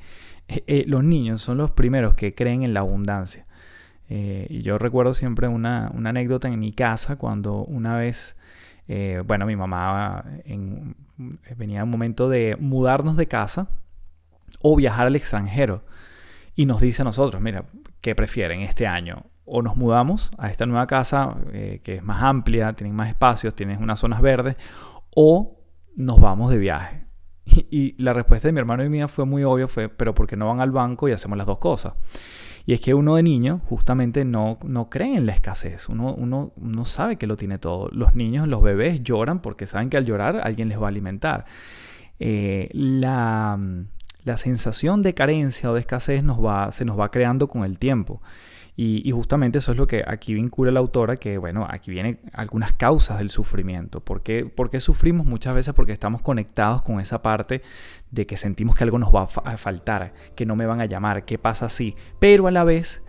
eh, 0.47 0.63
eh, 0.65 0.85
los 0.87 1.03
niños 1.03 1.43
son 1.43 1.57
los 1.57 1.69
primeros 1.69 2.15
que 2.15 2.33
creen 2.33 2.63
en 2.63 2.73
la 2.73 2.79
abundancia. 2.79 3.45
Eh, 4.09 4.47
y 4.49 4.63
yo 4.63 4.79
recuerdo 4.79 5.13
siempre 5.13 5.47
una, 5.47 5.87
anécdota 5.89 6.47
en 6.47 6.59
mi 6.59 6.73
casa 6.73 7.17
cuando 7.17 7.63
una 7.63 7.95
vez, 7.95 8.35
bueno, 9.25 9.45
mi 9.45 9.55
mamá 9.55 10.25
venía 11.55 11.83
un 11.83 11.89
momento 11.89 12.27
de 12.27 12.57
mudarnos 12.59 13.15
de 13.15 13.27
casa 13.27 13.69
o 14.63 14.75
viajar 14.75 15.05
al 15.05 15.15
extranjero. 15.15 15.85
Y 16.55 16.65
nos 16.65 16.81
dice 16.81 17.03
a 17.03 17.05
nosotros, 17.05 17.41
mira, 17.41 17.65
¿qué 18.01 18.15
prefieren 18.15 18.61
este 18.61 18.87
año? 18.87 19.30
O 19.45 19.61
nos 19.61 19.75
mudamos 19.75 20.31
a 20.37 20.49
esta 20.49 20.65
nueva 20.65 20.87
casa 20.87 21.35
eh, 21.53 21.81
que 21.83 21.95
es 21.95 22.03
más 22.03 22.23
amplia, 22.23 22.73
tiene 22.73 22.93
más 22.93 23.09
espacios, 23.09 23.55
tiene 23.55 23.77
unas 23.77 23.99
zonas 23.99 24.21
verdes, 24.21 24.55
o 25.15 25.59
nos 25.95 26.19
vamos 26.19 26.51
de 26.51 26.57
viaje. 26.57 27.05
Y, 27.71 28.01
la 28.01 28.13
respuesta 28.13 28.47
de 28.47 28.53
mi 28.53 28.59
hermano 28.59 28.83
y 28.83 28.89
mía 28.89 29.07
fue 29.07 29.25
muy 29.25 29.43
obvia, 29.43 29.67
fue, 29.67 29.89
pero 29.89 30.13
¿por 30.13 30.27
qué 30.27 30.37
no 30.37 30.47
van 30.47 30.61
al 30.61 30.71
banco 30.71 31.09
y 31.09 31.11
hacemos 31.11 31.37
las 31.37 31.47
dos 31.47 31.59
cosas? 31.59 31.93
Y 32.65 32.73
es 32.73 32.81
que 32.81 32.93
uno 32.93 33.15
de 33.15 33.23
niño 33.23 33.61
justamente 33.65 34.23
no, 34.23 34.59
no 34.63 34.89
cree 34.89 35.15
en 35.15 35.25
la 35.25 35.33
escasez. 35.33 35.89
Uno, 35.89 36.13
uno, 36.13 36.53
uno 36.55 36.85
sabe 36.85 37.17
que 37.17 37.27
lo 37.27 37.35
tiene 37.35 37.57
todo. 37.57 37.89
Los 37.91 38.15
niños, 38.15 38.47
los 38.47 38.61
bebés 38.61 39.03
lloran 39.03 39.41
porque 39.41 39.65
saben 39.65 39.89
que 39.89 39.97
al 39.97 40.05
llorar 40.05 40.41
alguien 40.43 40.69
les 40.69 40.79
va 40.79 40.85
a 40.85 40.89
alimentar. 40.89 41.45
Eh, 42.19 42.69
la, 42.73 43.59
la 44.23 44.37
sensación 44.37 45.01
de 45.01 45.13
carencia 45.13 45.71
o 45.71 45.73
de 45.73 45.79
escasez 45.79 46.23
nos 46.23 46.43
va, 46.43 46.71
se 46.71 46.85
nos 46.85 46.99
va 46.99 47.09
creando 47.09 47.47
con 47.47 47.63
el 47.63 47.79
tiempo. 47.79 48.21
Y, 48.83 49.11
justamente 49.11 49.59
eso 49.59 49.73
es 49.73 49.77
lo 49.77 49.85
que 49.85 50.03
aquí 50.07 50.33
vincula 50.33 50.71
la 50.71 50.79
autora, 50.79 51.17
que 51.17 51.37
bueno, 51.37 51.67
aquí 51.69 51.91
vienen 51.91 52.19
algunas 52.33 52.73
causas 52.73 53.19
del 53.19 53.29
sufrimiento. 53.29 53.99
¿Por 53.99 54.23
qué, 54.23 54.43
¿Por 54.47 54.71
qué, 54.71 54.79
sufrimos? 54.79 55.27
Muchas 55.27 55.53
veces 55.53 55.75
porque 55.75 55.91
estamos 55.91 56.23
conectados 56.23 56.81
con 56.81 56.99
esa 56.99 57.21
parte 57.21 57.61
de 58.09 58.25
que 58.25 58.37
sentimos 58.37 58.75
que 58.75 58.83
algo 58.83 58.97
nos 58.97 59.13
va 59.13 59.29
a 59.45 59.57
faltar, 59.57 60.15
que 60.35 60.47
no 60.47 60.55
me 60.55 60.65
van 60.65 60.81
a 60.81 60.85
llamar, 60.85 61.25
que 61.25 61.37
pasa 61.37 61.67
así. 61.67 61.93
Pero 62.17 62.47
a 62.47 62.51
la 62.51 62.63
vez 62.63 63.03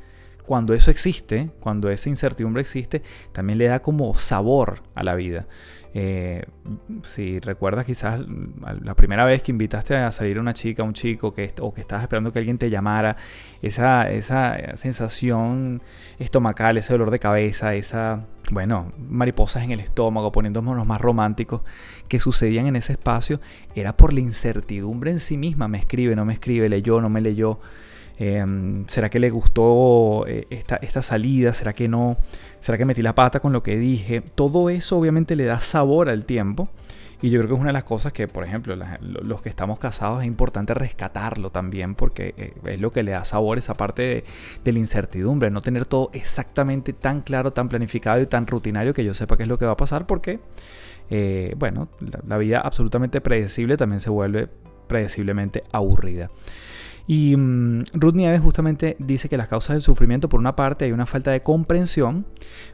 cuando 0.45 0.75
eso 0.75 0.91
existe, 0.91 1.51
cuando 1.61 1.89
esa 1.89 2.11
incertidumbre 2.11 2.61
existe, 2.61 3.03
también 3.33 3.57
le 3.57 3.65
da 3.65 3.81
como 3.81 4.15
sabor 4.15 4.83
a 4.95 5.03
la 5.03 5.15
vida. 5.15 5.47
Eh, 5.95 6.45
si 7.03 7.39
recuerdas 7.41 7.85
quizás 7.85 8.21
la 8.83 8.95
primera 8.95 9.25
vez 9.25 9.43
que 9.43 9.53
invitaste 9.53 9.97
a 9.97 10.11
salir 10.11 10.39
a 10.39 10.41
una 10.41 10.55
chica, 10.55 10.83
un 10.83 10.95
chico, 10.95 11.35
que, 11.35 11.53
o 11.61 11.75
que 11.75 11.83
estabas 11.83 12.03
esperando 12.05 12.33
que 12.33 12.39
alguien 12.39 12.59
te 12.59 12.71
llamara, 12.71 13.17
esa, 13.61 14.11
esa 14.11 14.77
sensación 14.77 15.83
estomacal, 16.19 16.79
ese 16.79 16.95
dolor 16.95 17.11
de 17.11 17.19
cabeza, 17.19 17.75
esa, 17.75 18.27
bueno, 18.51 18.93
mariposas 19.09 19.65
en 19.65 19.73
el 19.73 19.81
estómago, 19.81 20.33
poniéndonos 20.33 20.87
más 20.87 21.01
románticos, 21.01 21.63
que 22.09 22.19
sucedían 22.19 22.67
en 22.67 22.77
ese 22.77 22.93
espacio, 22.93 23.41
era 23.75 23.97
por 23.97 24.13
la 24.13 24.21
incertidumbre 24.21 25.11
en 25.11 25.21
sí 25.21 25.37
misma. 25.37 25.69
Me 25.69 25.79
escribe, 25.79 26.17
no 26.17 26.25
me 26.25 26.33
escribe, 26.33 26.69
leyó, 26.69 27.01
no 27.01 27.11
me 27.11 27.21
leyó. 27.21 27.61
Em, 28.19 28.85
¿Será 28.87 29.09
que 29.09 29.19
le 29.19 29.31
gustó 29.31 30.27
eh, 30.27 30.47
esta, 30.51 30.77
esta, 30.77 31.03
salida? 31.03 31.53
¿Será 31.53 31.73
que 31.73 31.89
no? 31.89 32.19
¿Será 32.61 32.79
que 32.79 32.85
metí 32.85 33.03
la 33.03 33.15
pata 33.15 33.41
con 33.41 33.53
lo 33.53 33.63
que 33.63 33.79
dije? 33.79 34.21
Todo 34.21 34.71
eso 34.71 34.99
obviamente 34.99 35.37
le 35.37 35.45
da 35.45 35.61
sabor 35.61 36.09
al 36.09 36.25
tiempo. 36.25 36.69
Y 37.23 37.31
yo 37.31 37.39
creo 37.39 37.51
que 37.51 37.55
es 37.55 37.61
una 37.61 37.69
de 37.69 37.75
las 37.75 37.85
cosas 37.85 38.13
que, 38.13 38.27
por 38.27 38.45
ejemplo, 38.45 38.77
los 39.01 39.41
que 39.41 39.49
estamos 39.49 39.79
casados 39.79 40.23
es 40.23 40.27
importante 40.27 40.75
rescatarlo 40.75 41.51
también 41.51 41.95
porque 41.95 42.35
eh, 42.37 42.53
es 42.67 42.81
lo 42.81 42.91
que 42.91 43.05
le 43.05 43.13
da 43.13 43.25
sabor 43.25 43.59
esa 43.59 43.75
parte 43.75 44.25
de, 44.65 44.73
la 44.73 44.79
incertidumbre, 44.81 45.49
no 45.49 45.61
tener 45.61 45.85
todo 45.85 46.11
exactamente 46.15 46.93
tan 46.93 47.23
claro, 47.23 47.53
tan 47.53 47.69
planificado 47.69 48.21
y 48.21 48.27
tan 48.27 48.49
rutinario 48.49 48.93
que 48.93 49.05
yo 49.05 49.15
sepa 49.15 49.37
qué 49.37 49.45
es 49.45 49.49
lo 49.49 49.57
que 49.57 49.67
va 49.67 49.73
a 49.73 49.77
pasar 49.77 50.05
porque, 50.05 50.41
eh, 51.11 51.55
bueno, 51.57 51.89
la 52.27 52.39
vida 52.39 52.61
absolutamente 52.61 53.21
predecible 53.21 53.77
también 53.77 54.01
se 54.01 54.11
vuelve 54.11 54.49
predeciblemente 54.89 55.63
aburrida. 55.71 56.29
Y 57.07 57.37
mm, 57.37 57.85
Ruth 57.95 58.15
Nieves 58.15 58.41
justamente 58.41 58.97
dice 58.99 59.29
que 59.29 59.37
las 59.37 59.49
causas 59.49 59.75
del 59.75 59.83
sufrimiento, 59.83 60.29
por 60.29 60.41
una 60.41 60.57
parte, 60.57 60.85
hay 60.85 60.93
una 60.93 61.07
falta 61.07 61.31
de 61.31 61.43
comprensión. 61.43 62.27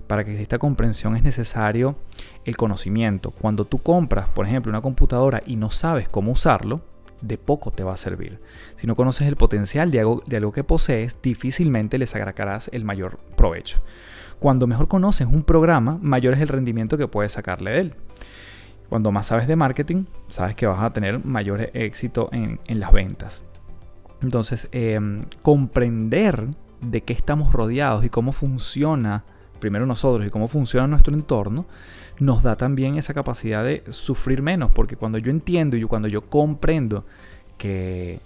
Para 0.06 0.24
que 0.24 0.32
exista 0.32 0.58
comprensión 0.58 1.16
es 1.16 1.22
necesario 1.22 1.96
el 2.44 2.56
conocimiento. 2.56 3.30
Cuando 3.30 3.64
tú 3.64 3.78
compras, 3.78 4.28
por 4.28 4.46
ejemplo, 4.46 4.70
una 4.70 4.80
computadora 4.80 5.42
y 5.46 5.56
no 5.56 5.70
sabes 5.70 6.08
cómo 6.08 6.32
usarlo, 6.32 6.82
de 7.20 7.38
poco 7.38 7.72
te 7.72 7.82
va 7.82 7.94
a 7.94 7.96
servir. 7.96 8.40
Si 8.76 8.86
no 8.86 8.94
conoces 8.94 9.26
el 9.26 9.36
potencial 9.36 9.90
de 9.90 10.00
algo, 10.00 10.22
de 10.26 10.36
algo 10.36 10.52
que 10.52 10.64
posees, 10.64 11.16
difícilmente 11.22 11.98
le 11.98 12.06
sacarás 12.06 12.70
el 12.72 12.84
mayor 12.84 13.18
provecho. 13.36 13.80
Cuando 14.38 14.68
mejor 14.68 14.86
conoces 14.86 15.26
un 15.26 15.42
programa, 15.42 15.98
mayor 16.00 16.34
es 16.34 16.40
el 16.40 16.48
rendimiento 16.48 16.96
que 16.96 17.08
puedes 17.08 17.32
sacarle 17.32 17.72
de 17.72 17.80
él. 17.80 17.94
Cuando 18.88 19.10
más 19.10 19.26
sabes 19.26 19.48
de 19.48 19.56
marketing, 19.56 20.04
sabes 20.28 20.54
que 20.54 20.66
vas 20.66 20.82
a 20.82 20.92
tener 20.92 21.24
mayor 21.24 21.70
éxito 21.74 22.30
en 22.32 22.58
las 22.80 22.92
ventas. 22.92 23.42
Entonces, 24.22 24.68
em, 24.72 25.20
comprender 25.42 26.48
de 26.80 27.02
qué 27.02 27.12
estamos 27.12 27.52
rodeados 27.52 28.04
y 28.04 28.08
cómo 28.08 28.32
funciona 28.32 29.24
primero 29.58 29.86
nosotros 29.86 30.26
y 30.26 30.30
cómo 30.30 30.48
funciona 30.48 30.86
nuestro 30.86 31.14
entorno, 31.14 31.66
nos 32.20 32.42
da 32.42 32.56
también 32.56 32.96
esa 32.96 33.14
capacidad 33.14 33.64
de 33.64 33.82
sufrir 33.90 34.42
menos, 34.42 34.70
porque 34.70 34.96
cuando 34.96 35.18
yo 35.18 35.30
entiendo 35.30 35.76
y 35.76 35.82
cuando 35.82 36.08
yo 36.08 36.28
comprendo 36.28 37.04
que 37.56 38.20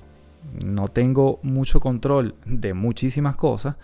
no 0.64 0.88
tengo 0.88 1.40
mucho 1.42 1.80
control 1.80 2.34
de 2.44 2.74
muchísimas 2.74 3.36
cosas, 3.36 3.76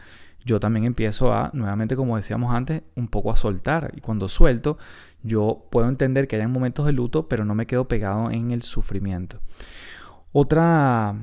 yo 0.44 0.60
también 0.60 0.84
empiezo 0.84 1.32
a, 1.32 1.50
nuevamente 1.52 1.96
como 1.96 2.16
decíamos 2.16 2.54
antes, 2.54 2.82
un 2.96 3.08
poco 3.08 3.30
a 3.30 3.36
soltar. 3.36 3.92
Y 3.96 4.00
cuando 4.00 4.28
suelto, 4.28 4.78
yo 5.22 5.66
puedo 5.70 5.88
entender 5.88 6.26
que 6.26 6.36
hay 6.36 6.46
momentos 6.46 6.86
de 6.86 6.92
luto, 6.92 7.28
pero 7.28 7.44
no 7.44 7.54
me 7.54 7.66
quedo 7.66 7.86
pegado 7.86 8.30
en 8.30 8.50
el 8.50 8.62
sufrimiento. 8.62 9.40
Otra 10.32 11.14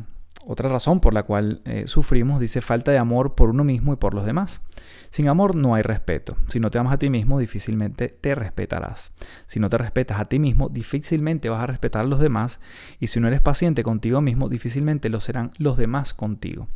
otra 0.45 0.69
razón 0.69 0.99
por 0.99 1.13
la 1.13 1.23
cual 1.23 1.61
eh, 1.65 1.83
sufrimos 1.87 2.39
dice 2.39 2.61
falta 2.61 2.91
de 2.91 2.97
amor 2.97 3.35
por 3.35 3.49
uno 3.49 3.63
mismo 3.63 3.93
y 3.93 3.95
por 3.95 4.13
los 4.13 4.25
demás. 4.25 4.61
Sin 5.09 5.27
amor 5.27 5.55
no 5.55 5.75
hay 5.75 5.81
respeto. 5.81 6.37
Si 6.47 6.59
no 6.59 6.69
te 6.69 6.77
amas 6.77 6.93
a 6.93 6.99
ti 6.99 7.09
mismo, 7.09 7.39
difícilmente 7.39 8.09
te 8.09 8.35
respetarás. 8.35 9.11
Si 9.47 9.59
no 9.59 9.69
te 9.69 9.77
respetas 9.77 10.19
a 10.19 10.25
ti 10.25 10.39
mismo, 10.39 10.69
difícilmente 10.69 11.49
vas 11.49 11.63
a 11.63 11.67
respetar 11.67 12.01
a 12.01 12.07
los 12.07 12.19
demás. 12.19 12.59
Y 12.99 13.07
si 13.07 13.19
no 13.19 13.27
eres 13.27 13.41
paciente 13.41 13.83
contigo 13.83 14.21
mismo, 14.21 14.49
difícilmente 14.49 15.09
lo 15.09 15.19
serán 15.19 15.51
los 15.57 15.77
demás 15.77 16.13
contigo. 16.13 16.67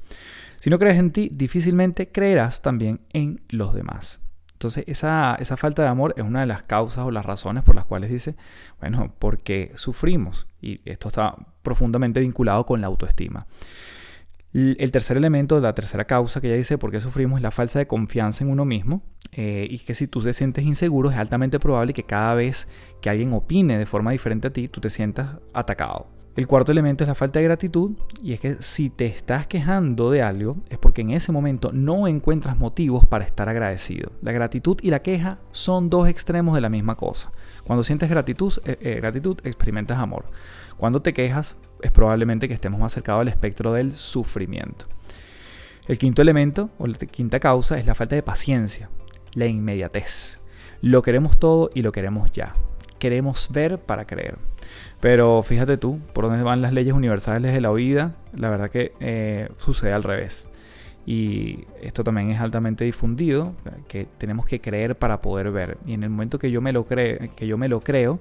Si 0.59 0.69
no 0.69 0.79
crees 0.79 0.97
en 0.97 1.11
ti, 1.11 1.29
difícilmente 1.31 2.11
creerás 2.11 2.61
también 2.61 3.01
en 3.13 3.41
los 3.49 3.73
demás. 3.73 4.19
Entonces, 4.59 4.83
esa, 4.87 5.37
esa, 5.39 5.55
falta 5.55 5.83
de 5.83 5.87
amor 5.87 6.13
es 6.17 6.25
una 6.25 6.41
de 6.41 6.45
las 6.45 6.63
causas 6.63 7.05
o 7.05 7.11
las 7.11 7.25
razones 7.25 7.63
por 7.63 7.75
las 7.75 7.85
cuales 7.85 8.11
dice, 8.11 8.35
bueno, 8.81 9.13
porque 9.17 9.71
sufrimos. 9.75 10.47
Y 10.61 10.81
esto 10.83 11.07
está 11.07 11.33
profundamente 11.61 12.19
vinculado 12.19 12.65
con 12.65 12.81
la 12.81 12.87
autoestima. 12.87 13.47
El 14.51 14.91
tercer 14.91 15.15
elemento, 15.15 15.61
la 15.61 15.73
tercera 15.75 16.03
causa 16.03 16.41
que 16.41 16.47
ella 16.47 16.57
dice 16.57 16.77
por 16.77 16.91
qué 16.91 16.99
sufrimos 16.99 17.37
es 17.37 17.43
la 17.43 17.51
falta 17.51 17.79
de 17.79 17.87
confianza 17.87 18.43
en 18.43 18.49
uno 18.49 18.65
mismo 18.65 19.01
eh, 19.31 19.65
y 19.69 19.79
que 19.79 19.95
si 19.95 20.07
tú 20.07 20.21
te 20.21 20.33
sientes 20.33 20.65
inseguro 20.65 21.09
es 21.09 21.17
altamente 21.17 21.57
probable 21.57 21.93
que 21.93 22.03
cada 22.03 22.33
vez 22.33 22.67
que 22.99 23.09
alguien 23.09 23.31
opine 23.31 23.77
de 23.77 23.85
forma 23.85 24.11
diferente 24.11 24.49
a 24.49 24.51
ti, 24.51 24.67
tú 24.67 24.81
te 24.81 24.89
sientas 24.89 25.37
atacado. 25.53 26.18
El 26.39 26.47
cuarto 26.47 26.71
elemento 26.71 27.03
es 27.03 27.09
la 27.09 27.15
falta 27.15 27.39
de 27.39 27.43
gratitud 27.43 27.97
y 28.23 28.31
es 28.31 28.39
que 28.39 28.55
si 28.61 28.89
te 28.89 29.03
estás 29.03 29.45
quejando 29.45 30.09
de 30.09 30.21
algo 30.21 30.55
es 30.69 30.77
porque 30.77 31.01
en 31.01 31.09
ese 31.09 31.33
momento 31.33 31.71
no 31.73 32.07
encuentras 32.07 32.57
motivos 32.57 33.05
para 33.05 33.25
estar 33.25 33.49
agradecido. 33.49 34.13
La 34.21 34.31
gratitud 34.31 34.77
y 34.81 34.89
la 34.89 35.01
queja 35.01 35.39
son 35.51 35.89
dos 35.89 36.07
extremos 36.07 36.55
de 36.55 36.61
la 36.61 36.69
misma 36.69 36.95
cosa. 36.95 37.33
Cuando 37.65 37.83
sientes 37.83 38.09
gratitud, 38.09 38.53
eh, 38.63 38.77
eh, 38.79 38.95
gratitud 39.01 39.37
experimentas 39.43 39.97
amor. 39.97 40.27
Cuando 40.77 41.01
te 41.01 41.11
quejas 41.11 41.57
es 41.81 41.91
probablemente 41.91 42.47
que 42.47 42.53
estemos 42.53 42.79
más 42.79 42.93
acercados 42.93 43.19
al 43.19 43.27
espectro 43.27 43.73
del 43.73 43.91
sufrimiento. 43.91 44.85
El 45.89 45.97
quinto 45.97 46.21
elemento 46.21 46.69
o 46.77 46.87
la 46.87 46.97
quinta 46.99 47.41
causa 47.41 47.77
es 47.77 47.85
la 47.85 47.95
falta 47.95 48.15
de 48.15 48.23
paciencia, 48.23 48.89
la 49.33 49.45
inmediatez. 49.45 50.39
Lo 50.79 51.01
queremos 51.01 51.37
todo 51.37 51.69
y 51.73 51.81
lo 51.81 51.91
queremos 51.91 52.31
ya. 52.31 52.55
Queremos 52.97 53.49
ver 53.51 53.77
para 53.77 54.07
creer. 54.07 54.37
Pero 54.99 55.41
fíjate 55.43 55.77
tú, 55.77 55.99
por 56.13 56.25
dónde 56.25 56.43
van 56.43 56.61
las 56.61 56.73
leyes 56.73 56.93
universales 56.93 57.53
de 57.53 57.61
la 57.61 57.71
vida, 57.71 58.15
la 58.35 58.49
verdad 58.49 58.69
que 58.69 58.93
eh, 58.99 59.49
sucede 59.57 59.93
al 59.93 60.03
revés. 60.03 60.47
Y 61.05 61.65
esto 61.81 62.03
también 62.03 62.29
es 62.29 62.39
altamente 62.39 62.83
difundido, 62.83 63.53
que 63.87 64.07
tenemos 64.17 64.45
que 64.45 64.61
creer 64.61 64.97
para 64.97 65.21
poder 65.21 65.51
ver. 65.51 65.77
Y 65.85 65.93
en 65.93 66.03
el 66.03 66.09
momento 66.09 66.37
que 66.37 66.51
yo 66.51 66.61
me 66.61 66.73
lo, 66.73 66.85
creo, 66.85 67.17
que 67.35 67.47
yo 67.47 67.57
me 67.57 67.69
lo 67.69 67.79
creo, 67.79 68.19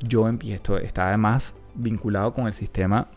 yo 0.00 0.28
empiezo, 0.28 0.78
está 0.78 1.08
además 1.08 1.54
vinculado 1.74 2.32
con 2.32 2.46
el 2.46 2.52
sistema, 2.52 3.08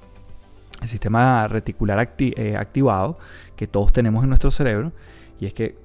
el 0.82 0.88
sistema 0.88 1.47
reticular 1.47 2.15
eh, 2.17 2.56
activado 2.58 3.17
que 3.56 3.67
todos 3.67 3.93
tenemos 3.93 4.23
en 4.23 4.30
nuestro 4.30 4.51
cerebro. 4.51 4.91
Y 5.39 5.45
es 5.45 5.53
que 5.53 5.77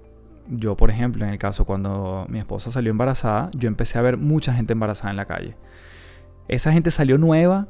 yo, 0.48 0.76
por 0.76 0.90
ejemplo, 0.90 1.24
en 1.24 1.30
el 1.30 1.38
caso 1.38 1.64
cuando 1.64 2.26
mi 2.28 2.38
esposa 2.38 2.70
salió 2.70 2.90
embarazada, 2.90 3.50
yo 3.54 3.68
empecé 3.68 3.98
a 3.98 4.02
ver 4.02 4.16
mucha 4.16 4.52
gente 4.54 4.72
embarazada 4.72 5.10
en 5.10 5.16
la 5.16 5.26
calle. 5.26 5.54
Esa 6.48 6.72
gente 6.72 6.90
salió 6.90 7.18
nueva 7.18 7.68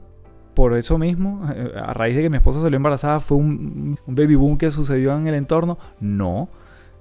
por 0.54 0.76
eso 0.76 0.98
mismo, 0.98 1.48
eh, 1.54 1.72
a 1.76 1.94
raíz 1.94 2.14
de 2.16 2.22
que 2.22 2.30
mi 2.30 2.36
esposa 2.36 2.60
salió 2.60 2.76
embarazada, 2.76 3.20
fue 3.20 3.38
un, 3.38 3.98
baby 4.06 4.34
boom 4.34 4.58
que 4.58 4.70
sucedió 4.70 5.16
en 5.16 5.26
el 5.26 5.34
entorno. 5.34 5.78
No, 5.98 6.50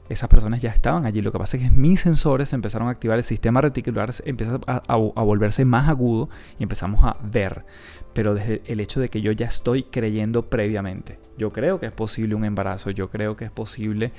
esas 0.07 0.29
personas 0.29 0.61
ya 0.61 0.69
estaban 0.69 1.05
allí. 1.05 1.21
Lo 1.21 1.31
que 1.31 1.39
pasa 1.39 1.57
es 1.57 1.63
que 1.63 1.71
mis 1.71 1.99
sensores 1.99 2.53
empezaron 2.53 2.87
a 2.87 2.91
activar, 2.91 3.17
el 3.17 3.23
sistema 3.23 3.61
reticular 3.61 4.13
empieza 4.25 4.59
a, 4.65 4.95
volverse 4.95 5.65
más 5.65 5.89
agudo 5.89 6.29
y 6.59 6.63
empezamos 6.63 7.03
a 7.03 7.17
ver. 7.23 7.65
Pero 8.13 8.33
desde 8.33 8.61
el 8.65 8.79
hecho 8.79 8.99
de 8.99 9.09
que 9.09 9.21
yo 9.21 9.31
ya 9.31 9.47
estoy 9.47 9.83
creyendo 9.83 10.49
previamente. 10.49 11.19
Yo 11.37 11.51
creo 11.51 11.79
que 11.79 11.87
es 11.87 11.91
posible 11.91 12.35
un 12.35 12.45
embarazo, 12.45 12.89
yo 12.91 13.09
creo 13.09 13.35
que 13.35 13.45
es 13.45 13.51
posible 13.51 14.11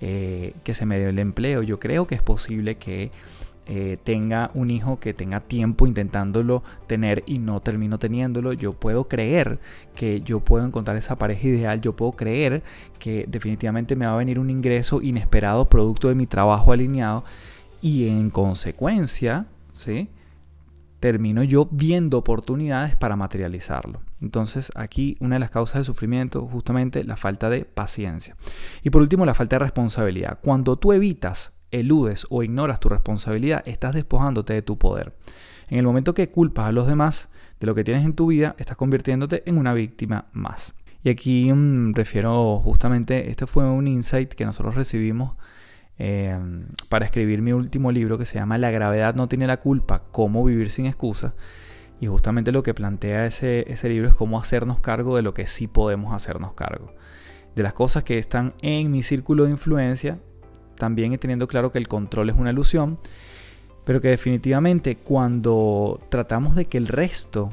eh, 0.00 0.52
que 0.62 0.74
se 0.74 0.84
me 0.84 0.98
dé 0.98 1.08
el 1.08 1.18
empleo, 1.18 1.62
yo 1.62 1.80
creo 1.80 2.06
que 2.06 2.16
es 2.16 2.22
posible 2.22 2.76
que 2.76 3.10
eh, 3.68 3.96
tenga 4.02 4.50
un 4.54 4.70
hijo 4.70 5.00
que 5.00 5.12
tenga 5.12 5.40
tiempo 5.40 5.86
intentándolo 5.86 6.62
tener 6.86 7.24
y 7.26 7.38
no 7.38 7.60
termino 7.60 7.98
teniéndolo, 7.98 8.52
yo 8.52 8.74
puedo 8.74 9.08
creer 9.08 9.58
que 9.96 10.20
yo 10.20 10.40
puedo 10.40 10.64
encontrar 10.64 10.96
esa 10.96 11.16
pareja 11.16 11.48
ideal, 11.48 11.80
yo 11.80 11.96
puedo 11.96 12.12
creer 12.12 12.62
que 13.00 13.24
definitivamente 13.28 13.96
me 13.96 14.06
va 14.06 14.14
a 14.14 14.18
venir 14.18 14.38
un 14.38 14.50
ingreso 14.50 15.02
inesperado 15.02 15.68
producto 15.68 16.08
de 16.08 16.14
mi 16.14 16.26
trabajo 16.26 16.72
alineado 16.72 17.24
y 17.82 18.08
en 18.08 18.30
consecuencia, 18.30 19.46
¿sí? 19.72 20.10
termino 21.00 21.42
yo 21.42 21.68
viendo 21.70 22.18
oportunidades 22.18 22.96
para 22.96 23.16
materializarlo. 23.16 24.00
Entonces 24.20 24.72
aquí 24.74 25.16
una 25.20 25.36
de 25.36 25.40
las 25.40 25.50
causas 25.50 25.74
del 25.74 25.84
sufrimiento 25.84 26.46
justamente 26.46 27.04
la 27.04 27.16
falta 27.16 27.50
de 27.50 27.64
paciencia. 27.64 28.36
Y 28.82 28.90
por 28.90 29.02
último 29.02 29.26
la 29.26 29.34
falta 29.34 29.56
de 29.56 29.60
responsabilidad. 29.60 30.38
Cuando 30.42 30.76
tú 30.76 30.92
evitas, 30.92 31.52
eludes 31.70 32.26
o 32.30 32.42
ignoras 32.42 32.80
tu 32.80 32.88
responsabilidad, 32.88 33.62
estás 33.66 33.94
despojándote 33.94 34.52
de 34.52 34.62
tu 34.62 34.78
poder. 34.78 35.14
En 35.68 35.78
el 35.78 35.84
momento 35.84 36.14
que 36.14 36.30
culpas 36.30 36.68
a 36.68 36.72
los 36.72 36.86
demás 36.86 37.28
de 37.60 37.66
lo 37.66 37.74
que 37.74 37.84
tienes 37.84 38.04
en 38.04 38.14
tu 38.14 38.26
vida, 38.26 38.54
estás 38.58 38.76
convirtiéndote 38.76 39.42
en 39.46 39.58
una 39.58 39.74
víctima 39.74 40.26
más. 40.32 40.74
Y 41.02 41.10
aquí 41.10 41.52
mm, 41.52 41.92
refiero 41.94 42.58
justamente, 42.58 43.30
este 43.30 43.46
fue 43.46 43.68
un 43.68 43.86
insight 43.86 44.32
que 44.32 44.44
nosotros 44.44 44.74
recibimos 44.74 45.36
Em, 45.98 46.66
para 46.90 47.06
escribir 47.06 47.40
mi 47.40 47.52
último 47.52 47.90
libro 47.90 48.18
que 48.18 48.26
se 48.26 48.38
llama 48.38 48.58
La 48.58 48.70
gravedad 48.70 49.14
no 49.14 49.28
tiene 49.28 49.46
la 49.46 49.58
culpa, 49.58 50.02
cómo 50.10 50.44
vivir 50.44 50.70
sin 50.70 50.86
excusa. 50.86 51.34
Y 52.00 52.06
justamente 52.06 52.52
lo 52.52 52.62
que 52.62 52.74
plantea 52.74 53.24
ese, 53.24 53.64
ese 53.72 53.88
libro 53.88 54.08
es 54.08 54.14
cómo 54.14 54.38
hacernos 54.38 54.80
cargo 54.80 55.16
de 55.16 55.22
lo 55.22 55.32
que 55.32 55.46
sí 55.46 55.66
podemos 55.66 56.12
hacernos 56.12 56.52
cargo. 56.52 56.92
De 57.54 57.62
las 57.62 57.72
cosas 57.72 58.04
que 58.04 58.18
están 58.18 58.52
en 58.60 58.90
mi 58.90 59.02
círculo 59.02 59.44
de 59.44 59.50
influencia, 59.52 60.18
también 60.76 61.16
teniendo 61.18 61.48
claro 61.48 61.72
que 61.72 61.78
el 61.78 61.88
control 61.88 62.30
es 62.30 62.36
una 62.36 62.50
ilusión, 62.50 62.98
pero 63.84 64.00
que 64.00 64.08
definitivamente 64.08 64.96
cuando 64.96 66.00
tratamos 66.08 66.56
de 66.56 66.66
que 66.66 66.78
el 66.78 66.88
resto 66.88 67.50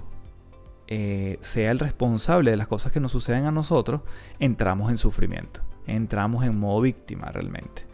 eh, 0.88 1.38
sea 1.42 1.72
el 1.72 1.80
responsable 1.80 2.52
de 2.52 2.58
las 2.58 2.68
cosas 2.68 2.92
que 2.92 3.00
nos 3.00 3.12
suceden 3.12 3.46
a 3.46 3.52
nosotros, 3.52 4.02
entramos 4.40 4.92
en 4.92 4.98
sufrimiento, 4.98 5.62
entramos 5.88 6.44
en 6.44 6.60
modo 6.60 6.82
víctima 6.82 7.28
realmente. 7.32 7.86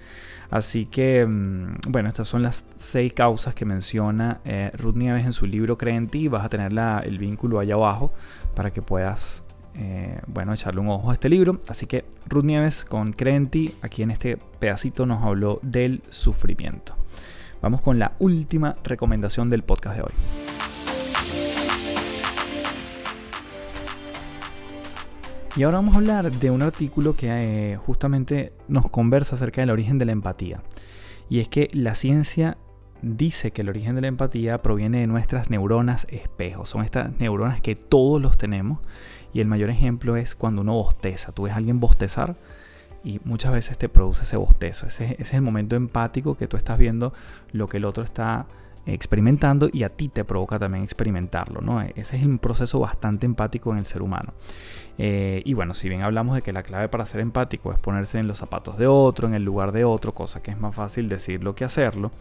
Así 0.49 0.85
que, 0.85 1.25
mm, 1.25 1.75
bueno, 1.89 2.09
estas 2.09 2.27
son 2.27 2.41
las 2.41 2.65
seis 2.75 3.13
causas 3.13 3.53
que 3.53 3.65
menciona 3.65 4.41
eh, 4.45 4.71
Ruth 4.73 4.95
Nieves 4.95 5.25
en 5.25 5.33
su 5.33 5.45
libro 5.45 5.77
Cree 5.77 5.95
en 5.95 6.07
ti. 6.07 6.27
Vas 6.27 6.43
a 6.43 6.49
tener 6.49 6.71
el 7.03 7.17
vínculo 7.19 7.59
allá 7.59 7.75
abajo 7.75 8.11
para 8.55 8.71
que 8.71 8.81
puedas, 8.81 9.43
eh, 9.79 10.19
bueno, 10.27 10.53
echarle 10.53 10.81
un 10.81 10.89
ojo 10.89 11.09
a 11.09 11.13
este 11.13 11.29
libro. 11.29 11.61
Así 11.69 11.85
que 11.85 12.03
Ruth 12.27 12.43
Nieves 12.43 12.83
con 12.83 13.13
Cree 13.13 13.35
en 13.35 13.47
ti, 13.47 13.75
aquí 13.81 14.03
en 14.03 14.11
este 14.11 14.37
pedacito 14.37 15.05
nos 15.05 15.23
habló 15.23 15.59
del 15.63 16.01
sufrimiento. 16.09 16.95
Vamos 17.61 17.81
con 17.81 17.97
la 17.97 18.11
última 18.19 18.75
recomendación 18.83 19.49
del 19.49 19.63
podcast 19.63 19.95
de 19.95 20.03
hoy. 20.03 20.11
Y 25.55 25.63
ahora 25.63 25.77
vamos 25.77 25.95
a 25.95 25.97
hablar 25.97 26.31
de 26.31 26.51
un 26.51 26.61
artículo 26.61 27.15
que 27.15 27.27
eh, 27.29 27.77
justamente 27.77 28.53
nos 28.67 28.89
conversa 28.89 29.35
acerca 29.35 29.61
del 29.61 29.71
origen 29.71 29.97
de 29.97 30.05
la 30.05 30.11
empatía. 30.11 30.61
Y 31.29 31.39
es 31.39 31.47
que 31.47 31.69
la 31.71 31.95
ciencia 31.95 32.57
dice 33.01 33.51
que 33.51 33.61
el 33.61 33.69
origen 33.69 33.95
de 33.95 34.01
la 34.01 34.07
empatía 34.07 34.61
proviene 34.61 34.99
de 34.99 35.07
nuestras 35.07 35.49
neuronas 35.49 36.07
espejos. 36.09 36.69
Son 36.69 36.83
estas 36.83 37.17
neuronas 37.19 37.61
que 37.61 37.75
todos 37.75 38.21
los 38.21 38.37
tenemos. 38.37 38.79
Y 39.33 39.41
el 39.41 39.47
mayor 39.47 39.69
ejemplo 39.69 40.15
es 40.15 40.35
cuando 40.35 40.61
uno 40.61 40.73
bosteza. 40.73 41.31
Tú 41.31 41.43
ves 41.43 41.53
a 41.53 41.57
alguien 41.57 41.79
bostezar 41.79 42.35
y 43.03 43.19
muchas 43.23 43.53
veces 43.53 43.77
te 43.77 43.89
produce 43.89 44.23
ese 44.23 44.37
bostezo. 44.37 44.87
ese 44.87 45.15
es 45.19 45.33
el 45.33 45.41
momento 45.41 45.75
empático 45.75 46.35
que 46.35 46.47
tú 46.47 46.57
estás 46.57 46.77
viendo 46.77 47.13
lo 47.51 47.67
que 47.67 47.77
el 47.77 47.85
otro 47.85 48.03
está 48.03 48.47
experimentando 48.85 49.69
y 49.71 49.83
a 49.83 49.89
ti 49.89 50.09
te 50.09 50.23
provoca 50.25 50.57
también 50.59 50.83
experimentarlo. 50.83 51.61
¿no? 51.61 51.81
Ese 51.81 52.17
es 52.17 52.23
un 52.23 52.39
proceso 52.39 52.79
bastante 52.79 53.25
empático 53.25 53.71
en 53.71 53.79
el 53.79 53.85
ser 53.85 54.01
humano. 54.01 54.33
Eh, 54.97 55.41
y 55.45 55.53
bueno, 55.53 55.73
si 55.73 55.89
bien 55.89 56.01
hablamos 56.01 56.35
de 56.35 56.41
que 56.41 56.53
la 56.53 56.63
clave 56.63 56.89
para 56.89 57.05
ser 57.05 57.21
empático 57.21 57.71
es 57.71 57.79
ponerse 57.79 58.19
en 58.19 58.27
los 58.27 58.39
zapatos 58.39 58.77
de 58.77 58.87
otro, 58.87 59.27
en 59.27 59.33
el 59.33 59.43
lugar 59.43 59.71
de 59.71 59.85
otro, 59.85 60.13
cosa 60.13 60.41
que 60.41 60.51
es 60.51 60.59
más 60.59 60.75
fácil 60.75 61.07
decirlo 61.07 61.55
que 61.55 61.65
hacerlo, 61.65 62.11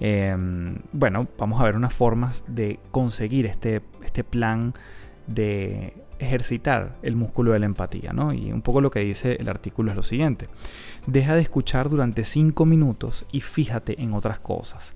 em, 0.00 0.76
bueno, 0.92 1.26
vamos 1.38 1.60
a 1.60 1.64
ver 1.64 1.76
unas 1.76 1.92
formas 1.92 2.44
de 2.46 2.78
conseguir 2.90 3.46
este, 3.46 3.82
este 4.04 4.24
plan 4.24 4.74
de 5.26 5.94
ejercitar 6.18 6.96
el 7.02 7.16
músculo 7.16 7.52
de 7.52 7.58
la 7.58 7.66
empatía, 7.66 8.12
¿no? 8.12 8.32
Y 8.32 8.52
un 8.52 8.62
poco 8.62 8.80
lo 8.80 8.90
que 8.90 9.00
dice 9.00 9.36
el 9.38 9.48
artículo 9.48 9.90
es 9.90 9.96
lo 9.96 10.02
siguiente. 10.02 10.48
Deja 11.06 11.34
de 11.34 11.42
escuchar 11.42 11.88
durante 11.88 12.24
5 12.24 12.64
minutos 12.64 13.26
y 13.32 13.40
fíjate 13.40 14.00
en 14.02 14.14
otras 14.14 14.38
cosas 14.38 14.94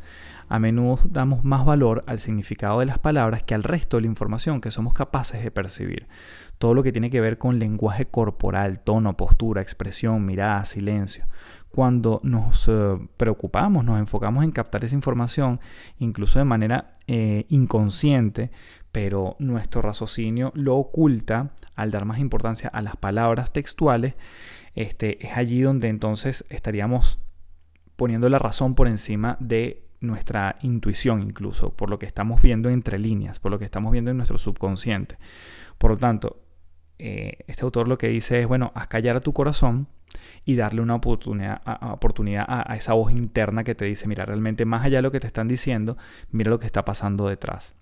a 0.50 0.58
menudo 0.58 0.98
damos 1.04 1.44
más 1.44 1.64
valor 1.64 2.02
al 2.06 2.18
significado 2.18 2.80
de 2.80 2.86
las 2.86 2.98
palabras 2.98 3.44
que 3.44 3.54
al 3.54 3.62
resto 3.62 3.96
de 3.96 4.00
la 4.02 4.08
información 4.08 4.60
que 4.60 4.72
somos 4.72 4.92
capaces 4.92 5.44
de 5.44 5.52
percibir. 5.52 6.08
Todo 6.58 6.74
lo 6.74 6.82
que 6.82 6.90
tiene 6.90 7.08
que 7.08 7.20
ver 7.20 7.38
con 7.38 7.60
lenguaje 7.60 8.06
corporal, 8.06 8.80
tono, 8.80 9.16
postura, 9.16 9.62
expresión, 9.62 10.26
mirada, 10.26 10.64
silencio. 10.64 11.26
Cuando 11.70 12.20
nos 12.24 12.66
eh, 12.68 12.98
preocupamos, 13.16 13.84
nos 13.84 14.00
enfocamos 14.00 14.42
en 14.42 14.50
captar 14.50 14.84
esa 14.84 14.96
información, 14.96 15.60
incluso 16.00 16.40
de 16.40 16.44
manera 16.44 16.94
eh, 17.06 17.46
inconsciente, 17.48 18.50
pero 18.90 19.36
nuestro 19.38 19.82
raciocinio 19.82 20.50
lo 20.56 20.74
oculta 20.74 21.52
al 21.76 21.92
dar 21.92 22.06
más 22.06 22.18
importancia 22.18 22.68
a 22.70 22.82
las 22.82 22.96
palabras 22.96 23.52
textuales, 23.52 24.16
este, 24.74 25.24
es 25.24 25.36
allí 25.36 25.60
donde 25.60 25.86
entonces 25.86 26.44
estaríamos 26.48 27.20
poniendo 27.94 28.28
la 28.28 28.40
razón 28.40 28.74
por 28.74 28.88
encima 28.88 29.36
de 29.38 29.89
nuestra 30.00 30.56
intuición 30.62 31.22
incluso, 31.22 31.74
por 31.74 31.90
lo 31.90 31.98
que 31.98 32.06
estamos 32.06 32.42
viendo 32.42 32.70
entre 32.70 32.98
líneas, 32.98 33.38
por 33.38 33.50
lo 33.50 33.58
que 33.58 33.64
estamos 33.64 33.92
viendo 33.92 34.10
en 34.10 34.16
nuestro 34.16 34.38
subconsciente. 34.38 35.18
Por 35.78 35.92
lo 35.92 35.96
tanto, 35.96 36.42
eh, 36.98 37.38
este 37.46 37.62
autor 37.62 37.88
lo 37.88 37.98
que 37.98 38.08
dice 38.08 38.40
es, 38.40 38.46
bueno, 38.46 38.72
haz 38.74 38.88
callar 38.88 39.16
a 39.16 39.20
tu 39.20 39.32
corazón 39.32 39.88
y 40.44 40.56
darle 40.56 40.82
una 40.82 40.94
oportunidad, 40.94 41.60
a, 41.64 41.92
oportunidad 41.92 42.44
a, 42.46 42.74
esa 42.76 42.94
voz 42.94 43.12
interna 43.12 43.64
que 43.64 43.74
te 43.74 43.84
dice, 43.84 44.08
mira, 44.08 44.24
realmente 44.24 44.64
más 44.64 44.84
allá 44.84 44.98
de 44.98 45.02
lo 45.02 45.10
que 45.10 45.20
te 45.20 45.26
están 45.26 45.48
diciendo, 45.48 45.96
mira 46.30 46.50
lo 46.50 46.58
que 46.58 46.66
está 46.66 46.84
pasando 46.84 47.28
detrás. 47.28 47.74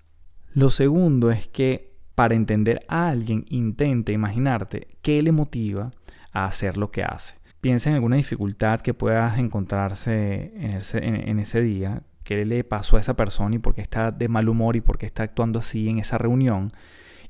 Lo 0.53 0.71
segundo 0.71 1.31
es 1.31 1.49
que 1.49 1.97
para 2.15 2.35
entender 2.35 2.85
a 2.89 3.09
alguien, 3.09 3.45
intente 3.49 4.13
imaginarte 4.13 4.89
qué 5.03 5.23
le 5.23 5.33
motiva 5.33 5.93
a 6.33 6.45
hacer 6.45 6.77
lo 6.77 6.91
que 6.91 7.05
hace. 7.05 7.35
Piensa 7.61 7.91
en 7.91 7.97
alguna 7.97 8.17
dificultad 8.17 8.81
que 8.81 8.95
puedas 8.95 9.39
encontrarse 9.39 10.53
en 10.57 10.73
ese, 10.73 10.99
en 11.05 11.39
ese 11.39 11.61
día, 11.61 12.03
qué 12.29 12.45
le 12.45 12.63
pasó 12.63 12.99
a 12.99 13.01
esa 13.01 13.17
persona 13.17 13.57
y 13.57 13.59
por 13.59 13.75
qué 13.75 13.81
está 13.81 14.11
de 14.11 14.29
mal 14.29 14.51
humor 14.51 14.77
y 14.77 14.83
por 14.83 14.99
qué 14.99 15.07
está 15.07 15.23
actuando 15.23 15.61
así 15.61 15.89
en 15.89 15.99
esa 15.99 16.19
reunión. 16.19 16.71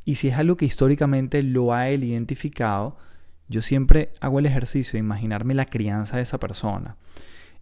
Y 0.04 0.16
si 0.16 0.26
es 0.26 0.34
algo 0.34 0.56
que 0.56 0.64
históricamente 0.64 1.40
lo 1.44 1.72
ha 1.72 1.88
él 1.88 2.02
identificado, 2.02 2.96
yo 3.46 3.62
siempre 3.62 4.10
hago 4.20 4.40
el 4.40 4.46
ejercicio 4.46 4.94
de 4.94 4.98
imaginarme 4.98 5.54
la 5.54 5.66
crianza 5.66 6.16
de 6.16 6.24
esa 6.24 6.40
persona. 6.40 6.96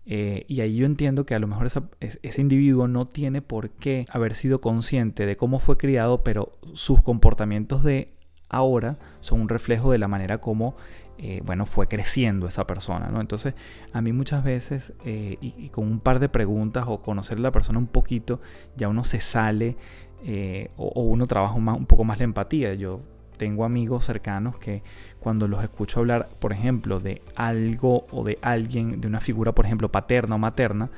Eh, 0.06 0.46
y 0.48 0.62
ahí 0.62 0.76
yo 0.76 0.86
entiendo 0.86 1.26
que 1.26 1.34
a 1.34 1.38
lo 1.38 1.46
mejor 1.46 1.68
ese 2.00 2.40
individuo 2.40 2.88
no 2.88 3.06
tiene 3.06 3.42
por 3.42 3.68
qué 3.68 4.06
haber 4.10 4.34
sido 4.34 4.62
consciente 4.62 5.26
de 5.26 5.36
cómo 5.36 5.58
fue 5.58 5.76
criado, 5.76 6.24
pero 6.24 6.56
sus 6.72 7.02
comportamientos 7.02 7.84
de 7.84 8.14
ahora 8.48 8.96
son 9.20 9.42
un 9.42 9.50
reflejo 9.50 9.92
de 9.92 9.98
la 9.98 10.08
manera 10.08 10.38
como 10.38 10.74
eh, 11.18 11.40
bueno, 11.44 11.64
fue 11.64 11.88
creciendo 11.88 12.46
esa 12.46 12.66
persona, 12.66 13.08
¿no? 13.08 13.20
Entonces, 13.20 13.54
a 13.92 14.02
mí 14.02 14.12
muchas 14.12 14.44
veces, 14.44 14.92
eh, 15.04 15.38
y, 15.40 15.70
con 15.70 15.84
un 15.84 16.00
par 16.00 16.18
de 16.18 16.28
preguntas 16.28 16.84
o 16.86 17.00
conocer 17.00 17.38
a 17.38 17.40
la 17.40 17.52
persona 17.52 17.78
un 17.78 17.86
poquito, 17.86 18.40
ya 18.76 18.88
uno 18.88 19.02
se 19.02 19.20
sale 19.20 19.76
eh, 20.24 20.70
o, 20.76 21.02
uno 21.02 21.26
trabaja 21.26 21.54
un, 21.54 21.86
poco 21.86 22.04
más 22.04 22.18
la 22.18 22.24
empatía. 22.24 22.74
Yo 22.74 23.00
tengo 23.38 23.64
amigos 23.64 24.04
cercanos 24.04 24.58
que 24.58 24.82
cuando 25.18 25.48
los 25.48 25.62
escucho 25.62 26.00
hablar, 26.00 26.28
por 26.38 26.52
ejemplo, 26.52 27.00
de 27.00 27.22
algo 27.34 28.06
o 28.10 28.22
de 28.24 28.38
alguien, 28.42 29.00
de 29.00 29.08
una 29.08 29.20
figura, 29.20 29.54
por 29.54 29.64
ejemplo, 29.64 29.90
paterna 29.90 30.34
o 30.34 30.38
materna, 30.38 30.90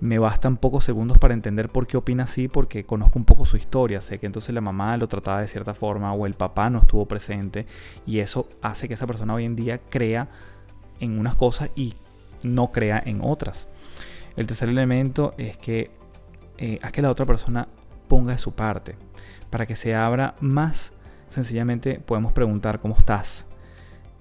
me 0.00 0.18
bastan 0.18 0.56
pocos 0.56 0.84
segundos 0.84 1.18
para 1.18 1.34
entender 1.34 1.70
por 1.70 1.86
qué 1.86 1.96
opina 1.96 2.24
así, 2.24 2.48
porque 2.48 2.84
conozco 2.84 3.18
un 3.18 3.24
poco 3.24 3.46
su 3.46 3.56
historia. 3.56 4.00
Sé 4.00 4.18
que 4.18 4.26
entonces 4.26 4.54
la 4.54 4.60
mamá 4.60 4.96
lo 4.96 5.08
trataba 5.08 5.40
de 5.40 5.48
cierta 5.48 5.74
forma 5.74 6.12
o 6.12 6.26
el 6.26 6.34
papá 6.34 6.70
no 6.70 6.78
estuvo 6.78 7.06
presente 7.06 7.66
y 8.06 8.20
eso 8.20 8.48
hace 8.62 8.86
que 8.86 8.94
esa 8.94 9.06
persona 9.06 9.34
hoy 9.34 9.44
en 9.44 9.56
día 9.56 9.78
crea 9.78 10.28
en 11.00 11.18
unas 11.18 11.36
cosas 11.36 11.70
y 11.74 11.94
no 12.44 12.70
crea 12.70 13.02
en 13.04 13.20
otras. 13.22 13.68
El 14.36 14.46
tercer 14.46 14.68
elemento 14.68 15.34
es 15.36 15.56
que 15.56 15.90
eh, 16.58 16.80
que 16.92 17.02
la 17.02 17.10
otra 17.10 17.26
persona 17.26 17.68
ponga 18.06 18.32
de 18.32 18.38
su 18.38 18.52
parte. 18.52 18.96
Para 19.50 19.66
que 19.66 19.76
se 19.76 19.94
abra 19.94 20.36
más, 20.40 20.92
sencillamente 21.26 22.00
podemos 22.00 22.32
preguntar 22.32 22.80
cómo 22.80 22.96
estás. 22.96 23.46